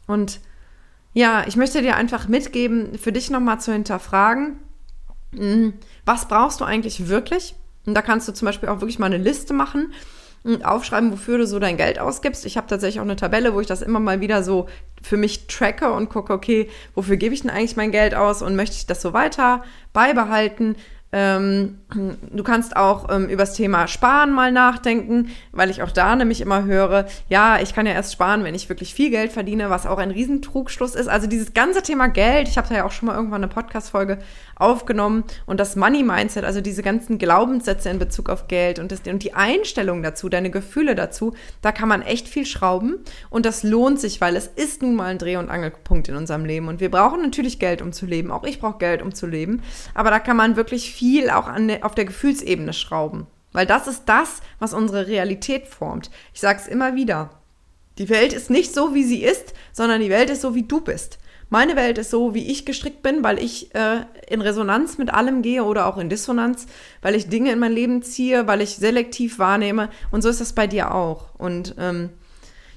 Und 0.07 0.41
ja, 1.13 1.45
ich 1.49 1.57
möchte 1.57 1.83
dir 1.83 1.97
einfach 1.97 2.29
mitgeben, 2.29 2.97
für 2.97 3.11
dich 3.11 3.29
nochmal 3.31 3.61
zu 3.61 3.73
hinterfragen, 3.73 4.59
hm, 5.35 5.73
was 6.05 6.29
brauchst 6.29 6.61
du 6.61 6.65
eigentlich 6.65 7.09
wirklich? 7.09 7.57
Und 7.85 7.95
da 7.95 8.03
kannst 8.03 8.29
du 8.29 8.33
zum 8.33 8.47
Beispiel 8.47 8.69
auch 8.69 8.81
wirklich 8.81 9.01
mal 9.01 9.07
eine 9.07 9.19
Liste 9.19 9.55
machen 9.55 9.93
aufschreiben, 10.63 11.13
wofür 11.13 11.39
du 11.39 11.47
so 11.47 11.59
dein 11.59 11.77
Geld 11.77 11.99
ausgibst. 11.99 12.47
Ich 12.47 12.57
habe 12.57 12.67
tatsächlich 12.67 13.01
auch 13.01 13.05
eine 13.05 13.17
Tabelle, 13.17 13.55
wo 13.55 13.61
ich 13.61 13.67
das 13.67 13.83
immer 13.83 14.01
mal 14.01 14.21
wieder 14.21 14.43
so 14.43 14.67
für 15.03 15.17
mich 15.17 15.47
tracke 15.47 15.93
und 15.93 16.09
gucke, 16.09 16.33
okay, 16.33 16.69
wofür 16.95 17.17
gebe 17.17 17.35
ich 17.35 17.43
denn 17.43 17.51
eigentlich 17.51 17.77
mein 17.77 17.93
Geld 17.93 18.15
aus 18.15 18.41
und 18.43 18.57
möchte 18.57 18.77
ich 18.77 18.87
das 18.87 19.03
so 19.03 19.13
weiter 19.13 19.63
beibehalten? 19.93 20.77
Ähm, 21.13 21.79
du 22.33 22.45
kannst 22.45 22.77
auch 22.77 23.11
ähm, 23.11 23.29
über 23.29 23.43
das 23.43 23.55
Thema 23.55 23.89
Sparen 23.89 24.31
mal 24.31 24.53
nachdenken, 24.53 25.31
weil 25.51 25.69
ich 25.69 25.83
auch 25.83 25.91
da 25.91 26.15
nämlich 26.15 26.41
immer 26.41 26.65
höre, 26.65 27.07
ja, 27.29 27.61
ich 27.61 27.75
kann 27.75 27.87
ja 27.87 27.93
erst 27.93 28.13
sparen, 28.13 28.45
wenn 28.45 28.55
ich 28.55 28.69
wirklich 28.69 28.95
viel 28.95 29.11
Geld 29.11 29.33
verdiene, 29.33 29.71
was 29.71 29.87
auch 29.87 29.99
ein 29.99 30.13
Riesentrugschluss 30.13 30.95
ist. 30.95 31.09
Also 31.09 31.27
dieses 31.27 31.53
ganze 31.53 31.83
Thema 31.83 32.07
Geld, 32.09 32.47
ich 32.47 32.57
habe 32.57 32.69
da 32.69 32.77
ja 32.77 32.85
auch 32.85 32.93
schon 32.93 33.07
mal 33.07 33.17
irgendwann 33.17 33.43
eine 33.43 33.53
Podcast-Folge 33.53 34.19
aufgenommen 34.55 35.25
und 35.47 35.59
das 35.59 35.75
Money-Mindset, 35.75 36.45
also 36.45 36.61
diese 36.61 36.83
ganzen 36.83 37.19
Glaubenssätze 37.19 37.89
in 37.89 37.99
Bezug 37.99 38.29
auf 38.29 38.47
Geld 38.47 38.79
und, 38.79 38.93
das, 38.93 39.01
und 39.07 39.25
die 39.25 39.35
Einstellung 39.35 40.03
dazu, 40.05 40.29
deine 40.29 40.51
Gefühle 40.51 40.95
dazu, 40.95 41.35
da 41.61 41.73
kann 41.73 41.89
man 41.89 42.03
echt 42.03 42.29
viel 42.29 42.47
schrauben 42.47 42.99
und 43.31 43.47
das 43.47 43.65
lohnt 43.65 43.99
sich, 43.99 44.21
weil 44.21 44.37
es 44.37 44.47
ist 44.47 44.83
nun 44.83 44.95
mal 44.95 45.07
ein 45.07 45.19
Dreh- 45.19 45.39
und 45.39 45.51
Angelpunkt 45.51 46.09
in 46.09 46.15
unserem 46.15 46.45
Leben 46.45 46.69
und 46.69 46.79
wir 46.79 46.91
brauchen 46.91 47.23
natürlich 47.23 47.59
Geld, 47.59 47.83
um 47.83 47.93
zu 47.93 48.07
leben. 48.07 48.31
Auch 48.31 48.45
ich 48.45 48.61
brauche 48.61 48.79
Geld, 48.79 49.03
um 49.03 49.13
zu 49.15 49.27
leben, 49.27 49.63
aber 49.95 50.11
da 50.11 50.21
kann 50.21 50.37
man 50.37 50.57
wirklich 50.57 50.93
viel 50.93 51.00
auch 51.31 51.47
an, 51.47 51.83
auf 51.83 51.95
der 51.95 52.05
Gefühlsebene 52.05 52.73
schrauben, 52.73 53.27
weil 53.53 53.67
das 53.67 53.87
ist 53.87 54.05
das, 54.07 54.41
was 54.59 54.75
unsere 54.75 55.07
Realität 55.07 55.67
formt. 55.67 56.11
Ich 56.35 56.41
sage 56.41 56.61
es 56.61 56.69
immer 56.69 56.95
wieder. 56.95 57.31
Die 57.99 58.09
Welt 58.09 58.33
ist 58.33 58.51
nicht 58.51 58.75
so, 58.75 58.95
wie 58.95 59.05
sie 59.05 59.23
ist, 59.23 59.55
sondern 59.73 60.01
die 60.01 60.11
Welt 60.11 60.31
ist 60.31 60.41
so, 60.41 60.55
wie 60.55 60.63
du 60.63 60.81
bist. 60.81 61.19
Meine 61.51 61.75
Welt 61.75 61.99
ist 61.99 62.11
so, 62.11 62.33
wie 62.33 62.51
ich 62.51 62.65
gestrickt 62.65 63.03
bin, 63.03 63.25
weil 63.25 63.43
ich 63.43 63.75
äh, 63.75 64.05
in 64.29 64.41
Resonanz 64.41 64.99
mit 64.99 65.13
allem 65.13 65.43
gehe 65.43 65.65
oder 65.65 65.87
auch 65.87 65.99
in 65.99 66.09
Dissonanz, 66.09 66.67
weil 67.03 67.17
ich 67.17 67.29
Dinge 67.29 67.51
in 67.51 67.59
mein 67.59 67.73
Leben 67.73 68.03
ziehe, 68.03 68.47
weil 68.47 68.61
ich 68.61 68.77
selektiv 68.77 69.41
wahrnehme. 69.41 69.91
Und 70.13 70.23
so 70.23 70.29
ist 70.29 70.41
das 70.41 70.53
bei 70.53 70.69
dir 70.69 70.95
auch. 70.95 71.35
Und 71.37 71.75
ähm, 71.77 72.11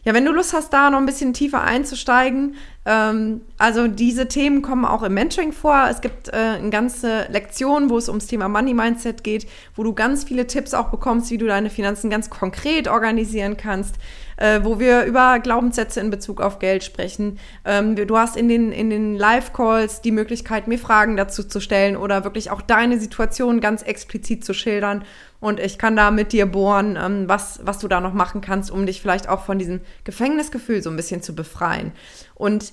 ja, 0.05 0.13
wenn 0.13 0.25
du 0.25 0.31
Lust 0.31 0.53
hast, 0.53 0.73
da 0.73 0.89
noch 0.89 0.97
ein 0.97 1.05
bisschen 1.05 1.33
tiefer 1.33 1.61
einzusteigen, 1.61 2.55
ähm, 2.85 3.41
also 3.57 3.87
diese 3.87 4.27
Themen 4.27 4.61
kommen 4.61 4.83
auch 4.83 5.03
im 5.03 5.13
Mentoring 5.13 5.53
vor. 5.53 5.87
Es 5.89 6.01
gibt 6.01 6.27
äh, 6.29 6.35
eine 6.35 6.69
ganze 6.69 7.27
Lektion, 7.31 7.89
wo 7.89 7.97
es 7.97 8.09
ums 8.09 8.27
Thema 8.27 8.49
Money 8.49 8.73
Mindset 8.73 9.23
geht, 9.23 9.47
wo 9.75 9.83
du 9.83 9.93
ganz 9.93 10.25
viele 10.25 10.45
Tipps 10.47 10.73
auch 10.73 10.89
bekommst, 10.89 11.31
wie 11.31 11.37
du 11.37 11.47
deine 11.47 11.69
Finanzen 11.69 12.09
ganz 12.09 12.29
konkret 12.29 12.89
organisieren 12.89 13.55
kannst, 13.55 13.95
äh, 14.37 14.61
wo 14.63 14.79
wir 14.79 15.03
über 15.03 15.39
Glaubenssätze 15.39 15.99
in 15.99 16.09
Bezug 16.09 16.41
auf 16.41 16.59
Geld 16.59 16.83
sprechen. 16.83 17.39
Ähm, 17.65 17.95
du 17.95 18.17
hast 18.17 18.35
in 18.37 18.47
den, 18.47 18.71
in 18.71 18.89
den 18.89 19.15
Live-Calls 19.15 20.01
die 20.01 20.11
Möglichkeit, 20.11 20.67
mir 20.67 20.79
Fragen 20.79 21.17
dazu 21.17 21.43
zu 21.43 21.59
stellen 21.59 21.95
oder 21.95 22.23
wirklich 22.23 22.51
auch 22.51 22.61
deine 22.61 22.99
Situation 22.99 23.61
ganz 23.61 23.81
explizit 23.81 24.43
zu 24.43 24.53
schildern 24.53 25.03
und 25.43 25.59
ich 25.59 25.77
kann 25.77 25.97
da 25.97 26.09
mit 26.09 26.31
dir 26.31 26.45
bohren, 26.45 26.97
ähm, 26.97 27.27
was, 27.27 27.59
was 27.63 27.79
du 27.79 27.89
da 27.89 27.99
noch 27.99 28.13
machen 28.13 28.39
kannst, 28.39 28.71
um 28.71 28.85
dich 28.85 29.01
vielleicht 29.01 29.27
auch 29.27 29.43
von 29.43 29.59
diesem 29.59 29.81
Gefängnisgefühl 30.05 30.81
so 30.81 30.89
ein 30.89 30.95
bisschen 30.95 31.21
zu 31.21 31.35
befreien. 31.35 31.91
Und 32.33 32.71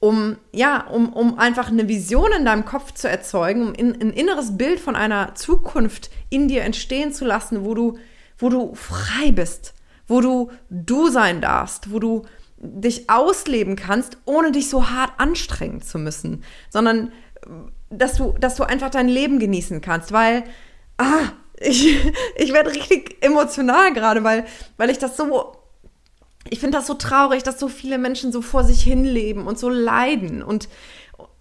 um, 0.00 0.38
ja, 0.50 0.86
um, 0.86 1.12
um 1.12 1.38
einfach 1.38 1.68
eine 1.68 1.86
Vision 1.86 2.30
in 2.32 2.46
deinem 2.46 2.64
Kopf 2.64 2.94
zu 2.94 3.06
erzeugen, 3.06 3.68
um 3.68 3.74
in, 3.74 4.00
ein 4.00 4.12
inneres 4.14 4.56
Bild 4.56 4.80
von 4.80 4.96
einer 4.96 5.34
Zukunft 5.34 6.08
in 6.30 6.48
dir 6.48 6.62
entstehen 6.62 7.12
zu 7.12 7.26
lassen, 7.26 7.66
wo 7.66 7.74
du, 7.74 7.98
wo 8.38 8.48
du 8.48 8.74
frei 8.74 9.30
bist, 9.32 9.74
wo 10.08 10.20
du 10.20 10.50
du 10.70 11.08
sein 11.08 11.40
darfst, 11.40 11.92
wo 11.92 11.98
du 11.98 12.22
dich 12.60 13.08
ausleben 13.08 13.76
kannst, 13.76 14.18
ohne 14.24 14.50
dich 14.50 14.68
so 14.68 14.90
hart 14.90 15.12
anstrengen 15.18 15.80
zu 15.80 15.98
müssen, 15.98 16.42
sondern 16.70 17.12
dass 17.90 18.14
du, 18.14 18.34
dass 18.40 18.56
du 18.56 18.64
einfach 18.64 18.90
dein 18.90 19.08
Leben 19.08 19.38
genießen 19.38 19.80
kannst, 19.80 20.12
weil, 20.12 20.44
ah, 20.98 21.32
ich, 21.60 21.96
ich 22.36 22.52
werde 22.52 22.70
richtig 22.70 23.16
emotional 23.20 23.92
gerade, 23.92 24.22
weil, 24.24 24.46
weil 24.76 24.90
ich 24.90 24.98
das 24.98 25.16
so, 25.16 25.56
ich 26.48 26.60
finde 26.60 26.78
das 26.78 26.86
so 26.86 26.94
traurig, 26.94 27.42
dass 27.42 27.58
so 27.58 27.68
viele 27.68 27.98
Menschen 27.98 28.32
so 28.32 28.42
vor 28.42 28.64
sich 28.64 28.82
hinleben 28.82 29.46
und 29.46 29.58
so 29.58 29.68
leiden 29.68 30.42
und 30.42 30.68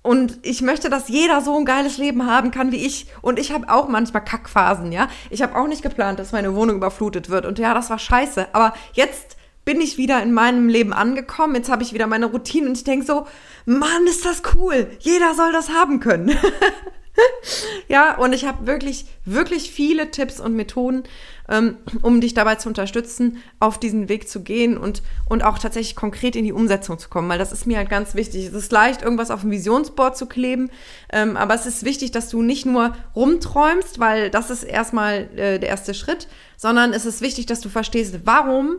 und 0.08 0.40
ich 0.42 0.62
möchte, 0.62 0.90
dass 0.90 1.10
jeder 1.10 1.42
so 1.42 1.58
ein 1.58 1.66
geiles 1.66 1.98
Leben 1.98 2.26
haben 2.26 2.52
kann 2.52 2.72
wie 2.72 2.86
ich. 2.86 3.08
Und 3.22 3.38
ich 3.38 3.52
habe 3.52 3.68
auch 3.68 3.90
manchmal 3.90 4.24
Kackphasen, 4.24 4.94
ja. 4.94 5.10
Ich 5.30 5.42
habe 5.42 5.58
auch 5.58 5.68
nicht 5.68 5.82
geplant, 5.82 6.18
dass 6.18 6.32
meine 6.32 6.56
Wohnung 6.56 6.78
überflutet 6.78 7.30
wird. 7.30 7.46
Und 7.46 7.60
ja, 7.60 7.74
das 7.74 7.90
war 7.90 8.00
scheiße. 8.00 8.48
Aber 8.54 8.74
jetzt 8.94 9.36
bin 9.66 9.82
ich 9.82 9.98
wieder 9.98 10.24
in 10.24 10.34
meinem 10.34 10.70
Leben 10.70 10.94
angekommen. 10.94 11.56
Jetzt 11.56 11.70
habe 11.70 11.84
ich 11.84 11.92
wieder 11.92 12.08
meine 12.08 12.28
Routine 12.28 12.70
und 12.70 12.78
ich 12.78 12.86
denke 12.86 13.06
so, 13.06 13.28
Mann, 13.66 14.08
ist 14.08 14.24
das 14.24 14.44
cool. 14.56 14.88
Jeder 15.00 15.34
soll 15.36 15.52
das 15.52 15.72
haben 15.72 16.00
können. 16.00 16.34
ja, 17.88 18.18
und 18.18 18.34
ich 18.34 18.46
habe 18.46 18.68
wirklich, 18.68 19.06
wirklich 19.26 19.72
viele 19.72 20.12
Tipps 20.12 20.40
und 20.40 20.56
Methoden, 20.56 21.04
ähm, 21.50 21.78
um 22.02 22.22
dich 22.22 22.34
dabei 22.34 22.56
zu 22.56 22.70
unterstützen, 22.70 23.42
auf 23.60 23.80
diesen 23.80 24.10
Weg 24.10 24.28
zu 24.28 24.42
gehen 24.44 24.78
und, 24.78 25.02
und 25.30 25.44
auch 25.44 25.60
tatsächlich 25.60 25.96
konkret 25.96 26.36
in 26.36 26.44
die 26.44 26.52
Umsetzung 26.52 27.00
zu 27.00 27.10
kommen, 27.10 27.30
weil 27.30 27.40
das 27.40 27.52
ist 27.52 27.66
mir 27.66 27.78
halt 27.78 27.90
ganz 27.90 28.16
wichtig. 28.16 28.46
Es 28.46 28.54
ist 28.54 28.72
leicht, 28.72 29.02
irgendwas 29.02 29.32
auf 29.32 29.44
ein 29.44 29.52
Visionsboard 29.52 30.18
zu 30.18 30.26
kleben, 30.26 30.70
ähm, 31.12 31.38
aber 31.38 31.56
es 31.56 31.66
ist 31.66 31.86
wichtig, 31.86 32.12
dass 32.12 32.30
du 32.30 32.42
nicht 32.42 32.66
nur 32.66 32.96
rumträumst, 33.16 34.00
weil 34.00 34.30
das 34.30 34.50
ist 34.50 34.64
erstmal 34.64 35.30
äh, 35.36 35.60
der 35.60 35.70
erste 35.70 35.94
Schritt, 35.94 36.28
sondern 36.58 36.94
es 36.94 37.06
ist 37.06 37.22
wichtig, 37.22 37.46
dass 37.46 37.62
du 37.62 37.70
verstehst, 37.70 38.20
warum 38.26 38.78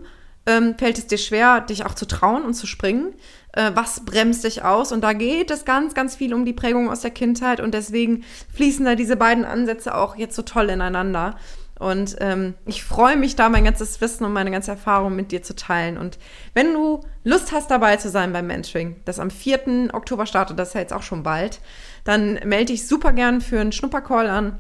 ähm, 0.49 0.77
fällt 0.79 0.99
es 0.99 1.07
dir 1.07 1.19
schwer, 1.19 1.61
dich 1.61 1.85
auch 1.85 1.95
zu 1.95 2.07
trauen 2.07 2.43
und 2.43 2.55
zu 2.55 2.67
springen? 2.67 3.15
Äh, 3.53 3.73
was 3.75 4.05
bremst 4.05 4.45
dich 4.45 4.65
aus? 4.65 4.91
Und 4.91 5.03
da 5.03 5.13
geht 5.13 5.51
es 5.51 5.65
ganz, 5.65 5.95
ganz 5.95 6.17
viel 6.17 6.33
um 6.33 6.45
die 6.45 6.55
Prägung 6.55 6.91
aus 6.91 7.03
der 7.03 7.11
Kindheit 7.11 7.61
und 7.61 7.75
deswegen 7.75 8.25
fließen 8.55 8.85
da 8.85 8.95
diese 8.95 9.17
beiden 9.17 9.45
Ansätze 9.45 9.95
auch 9.95 10.17
jetzt 10.17 10.35
so 10.35 10.43
toll 10.43 10.71
ineinander. 10.71 11.37
Und 11.79 12.17
ähm, 12.21 12.55
ich 12.67 12.83
freue 12.83 13.17
mich 13.17 13.37
da, 13.37 13.49
mein 13.49 13.65
ganzes 13.65 14.01
Wissen 14.01 14.25
und 14.25 14.33
meine 14.33 14.51
ganze 14.51 14.73
Erfahrung 14.73 15.15
mit 15.15 15.31
dir 15.31 15.43
zu 15.43 15.55
teilen. 15.55 15.97
Und 15.97 16.19
wenn 16.55 16.73
du 16.73 17.03
Lust 17.23 17.53
hast, 17.53 17.71
dabei 17.71 17.97
zu 17.97 18.09
sein 18.09 18.33
beim 18.33 18.49
Mentoring, 18.49 18.97
das 19.05 19.21
am 19.21 19.31
4. 19.31 19.91
Oktober 19.93 20.27
startet, 20.27 20.59
das 20.59 20.69
ist 20.69 20.75
ja 20.75 20.81
jetzt 20.81 20.93
auch 20.93 21.03
schon 21.03 21.23
bald, 21.23 21.61
dann 22.05 22.41
melde 22.45 22.73
dich 22.73 22.89
super 22.89 23.13
gern 23.13 23.41
für 23.41 23.61
einen 23.61 23.73
Schnuppercall 23.73 24.29
an. 24.29 24.59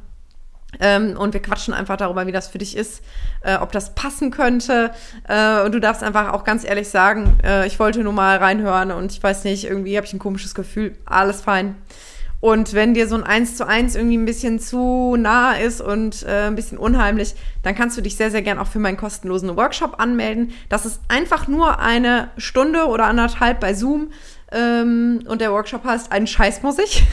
Ähm, 0.80 1.16
und 1.16 1.32
wir 1.32 1.40
quatschen 1.40 1.72
einfach 1.72 1.96
darüber, 1.96 2.26
wie 2.26 2.32
das 2.32 2.48
für 2.48 2.58
dich 2.58 2.76
ist, 2.76 3.02
äh, 3.42 3.56
ob 3.56 3.72
das 3.72 3.94
passen 3.94 4.30
könnte. 4.30 4.90
Äh, 5.26 5.62
und 5.62 5.72
du 5.72 5.80
darfst 5.80 6.02
einfach 6.02 6.32
auch 6.32 6.44
ganz 6.44 6.64
ehrlich 6.64 6.88
sagen, 6.88 7.38
äh, 7.42 7.66
ich 7.66 7.78
wollte 7.78 8.02
nur 8.02 8.12
mal 8.12 8.36
reinhören 8.36 8.90
und 8.90 9.12
ich 9.12 9.22
weiß 9.22 9.44
nicht, 9.44 9.64
irgendwie 9.64 9.96
habe 9.96 10.06
ich 10.06 10.12
ein 10.12 10.18
komisches 10.18 10.54
Gefühl. 10.54 10.96
Alles 11.06 11.40
fein. 11.40 11.74
Und 12.40 12.72
wenn 12.72 12.94
dir 12.94 13.08
so 13.08 13.16
ein 13.16 13.24
Eins 13.24 13.56
zu 13.56 13.66
eins 13.66 13.96
irgendwie 13.96 14.16
ein 14.16 14.24
bisschen 14.24 14.60
zu 14.60 15.16
nah 15.18 15.54
ist 15.54 15.80
und 15.80 16.22
äh, 16.22 16.46
ein 16.46 16.54
bisschen 16.54 16.78
unheimlich, 16.78 17.34
dann 17.64 17.74
kannst 17.74 17.96
du 17.96 18.00
dich 18.00 18.16
sehr, 18.16 18.30
sehr 18.30 18.42
gern 18.42 18.60
auch 18.60 18.68
für 18.68 18.78
meinen 18.78 18.96
kostenlosen 18.96 19.56
Workshop 19.56 19.98
anmelden. 19.98 20.52
Das 20.68 20.86
ist 20.86 21.00
einfach 21.08 21.48
nur 21.48 21.80
eine 21.80 22.30
Stunde 22.36 22.86
oder 22.86 23.06
anderthalb 23.06 23.58
bei 23.58 23.74
Zoom. 23.74 24.12
Ähm, 24.52 25.24
und 25.26 25.40
der 25.40 25.50
Workshop 25.50 25.84
heißt 25.84 26.12
Einen 26.12 26.28
Scheiß 26.28 26.62
muss 26.62 26.78
ich. 26.78 27.04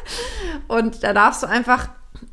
und 0.68 1.02
da 1.02 1.14
darfst 1.14 1.42
du 1.42 1.46
einfach 1.46 1.88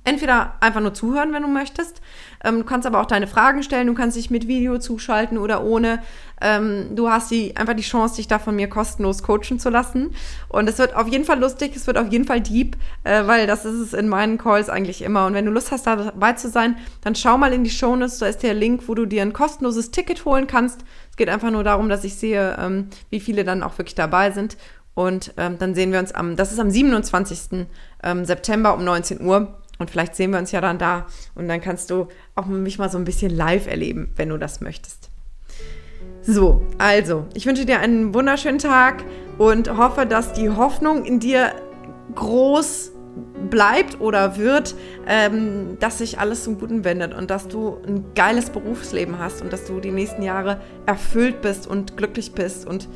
entweder 0.05 0.53
einfach 0.61 0.81
nur 0.81 0.93
zuhören, 0.93 1.33
wenn 1.33 1.41
du 1.41 1.49
möchtest. 1.49 2.01
Ähm, 2.43 2.59
du 2.59 2.63
kannst 2.63 2.87
aber 2.87 3.01
auch 3.01 3.05
deine 3.05 3.27
Fragen 3.27 3.63
stellen. 3.63 3.87
Du 3.87 3.93
kannst 3.93 4.15
dich 4.15 4.29
mit 4.29 4.47
Video 4.47 4.77
zuschalten 4.77 5.37
oder 5.37 5.63
ohne. 5.63 6.01
Ähm, 6.39 6.95
du 6.95 7.09
hast 7.09 7.31
die, 7.31 7.57
einfach 7.57 7.73
die 7.73 7.83
Chance, 7.83 8.17
dich 8.17 8.27
da 8.27 8.39
von 8.39 8.55
mir 8.55 8.69
kostenlos 8.69 9.23
coachen 9.23 9.59
zu 9.59 9.69
lassen. 9.69 10.11
Und 10.47 10.69
es 10.69 10.77
wird 10.77 10.95
auf 10.95 11.07
jeden 11.07 11.25
Fall 11.25 11.39
lustig, 11.39 11.75
es 11.75 11.87
wird 11.87 11.97
auf 11.97 12.11
jeden 12.11 12.25
Fall 12.25 12.41
deep, 12.41 12.77
äh, 13.03 13.25
weil 13.25 13.47
das 13.47 13.65
ist 13.65 13.79
es 13.79 13.93
in 13.93 14.07
meinen 14.07 14.37
Calls 14.37 14.69
eigentlich 14.69 15.01
immer. 15.01 15.25
Und 15.25 15.33
wenn 15.33 15.45
du 15.45 15.51
Lust 15.51 15.71
hast, 15.71 15.87
dabei 15.87 16.33
zu 16.33 16.49
sein, 16.49 16.77
dann 17.01 17.15
schau 17.15 17.37
mal 17.37 17.51
in 17.51 17.63
die 17.63 17.69
Show 17.69 17.95
Notes. 17.95 18.19
Da 18.19 18.27
ist 18.27 18.43
der 18.43 18.53
Link, 18.53 18.83
wo 18.87 18.93
du 18.93 19.05
dir 19.05 19.23
ein 19.23 19.33
kostenloses 19.33 19.91
Ticket 19.91 20.23
holen 20.25 20.47
kannst. 20.47 20.81
Es 21.09 21.17
geht 21.17 21.29
einfach 21.29 21.51
nur 21.51 21.63
darum, 21.63 21.89
dass 21.89 22.03
ich 22.03 22.15
sehe, 22.15 22.57
ähm, 22.59 22.89
wie 23.09 23.19
viele 23.19 23.43
dann 23.43 23.63
auch 23.63 23.77
wirklich 23.77 23.95
dabei 23.95 24.31
sind. 24.31 24.57
Und 24.95 25.33
ähm, 25.37 25.57
dann 25.59 25.75
sehen 25.75 25.91
wir 25.91 25.99
uns 25.99 26.13
am, 26.13 26.37
das 26.37 26.51
ist 26.51 26.59
am 26.59 26.69
27. 26.69 27.67
Ähm, 28.01 28.25
September 28.25 28.73
um 28.73 28.83
19 28.83 29.21
Uhr. 29.21 29.59
Und 29.77 29.89
vielleicht 29.89 30.15
sehen 30.15 30.31
wir 30.31 30.39
uns 30.39 30.51
ja 30.51 30.61
dann 30.61 30.77
da 30.77 31.05
und 31.35 31.47
dann 31.47 31.61
kannst 31.61 31.91
du 31.91 32.07
auch 32.35 32.45
mich 32.45 32.77
mal 32.77 32.89
so 32.89 32.97
ein 32.97 33.03
bisschen 33.03 33.35
live 33.35 33.67
erleben, 33.67 34.11
wenn 34.15 34.29
du 34.29 34.37
das 34.37 34.61
möchtest. 34.61 35.09
So, 36.21 36.65
also, 36.77 37.25
ich 37.33 37.45
wünsche 37.45 37.65
dir 37.65 37.79
einen 37.79 38.13
wunderschönen 38.13 38.57
Tag 38.57 39.03
und 39.37 39.77
hoffe, 39.77 40.05
dass 40.05 40.33
die 40.33 40.49
Hoffnung 40.49 41.05
in 41.05 41.19
dir 41.19 41.53
groß 42.15 42.91
bleibt 43.49 44.01
oder 44.01 44.37
wird, 44.37 44.75
ähm, 45.07 45.77
dass 45.79 45.99
sich 45.99 46.19
alles 46.19 46.43
zum 46.43 46.59
Guten 46.59 46.83
wendet 46.83 47.13
und 47.13 47.29
dass 47.29 47.47
du 47.47 47.77
ein 47.87 48.05
geiles 48.15 48.49
Berufsleben 48.49 49.19
hast 49.19 49.41
und 49.41 49.53
dass 49.53 49.65
du 49.65 49.79
die 49.79 49.91
nächsten 49.91 50.21
Jahre 50.21 50.59
erfüllt 50.85 51.41
bist 51.41 51.67
und 51.67 51.95
glücklich 51.95 52.33
bist. 52.33 52.67
Und 52.67 52.89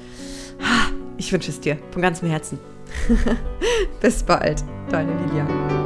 ich 1.17 1.31
wünsche 1.31 1.51
es 1.51 1.59
dir 1.59 1.77
von 1.91 2.01
ganzem 2.01 2.29
Herzen. 2.29 2.59
Bis 4.01 4.23
bald, 4.23 4.63
deine 4.89 5.11
Lilian. 5.11 5.78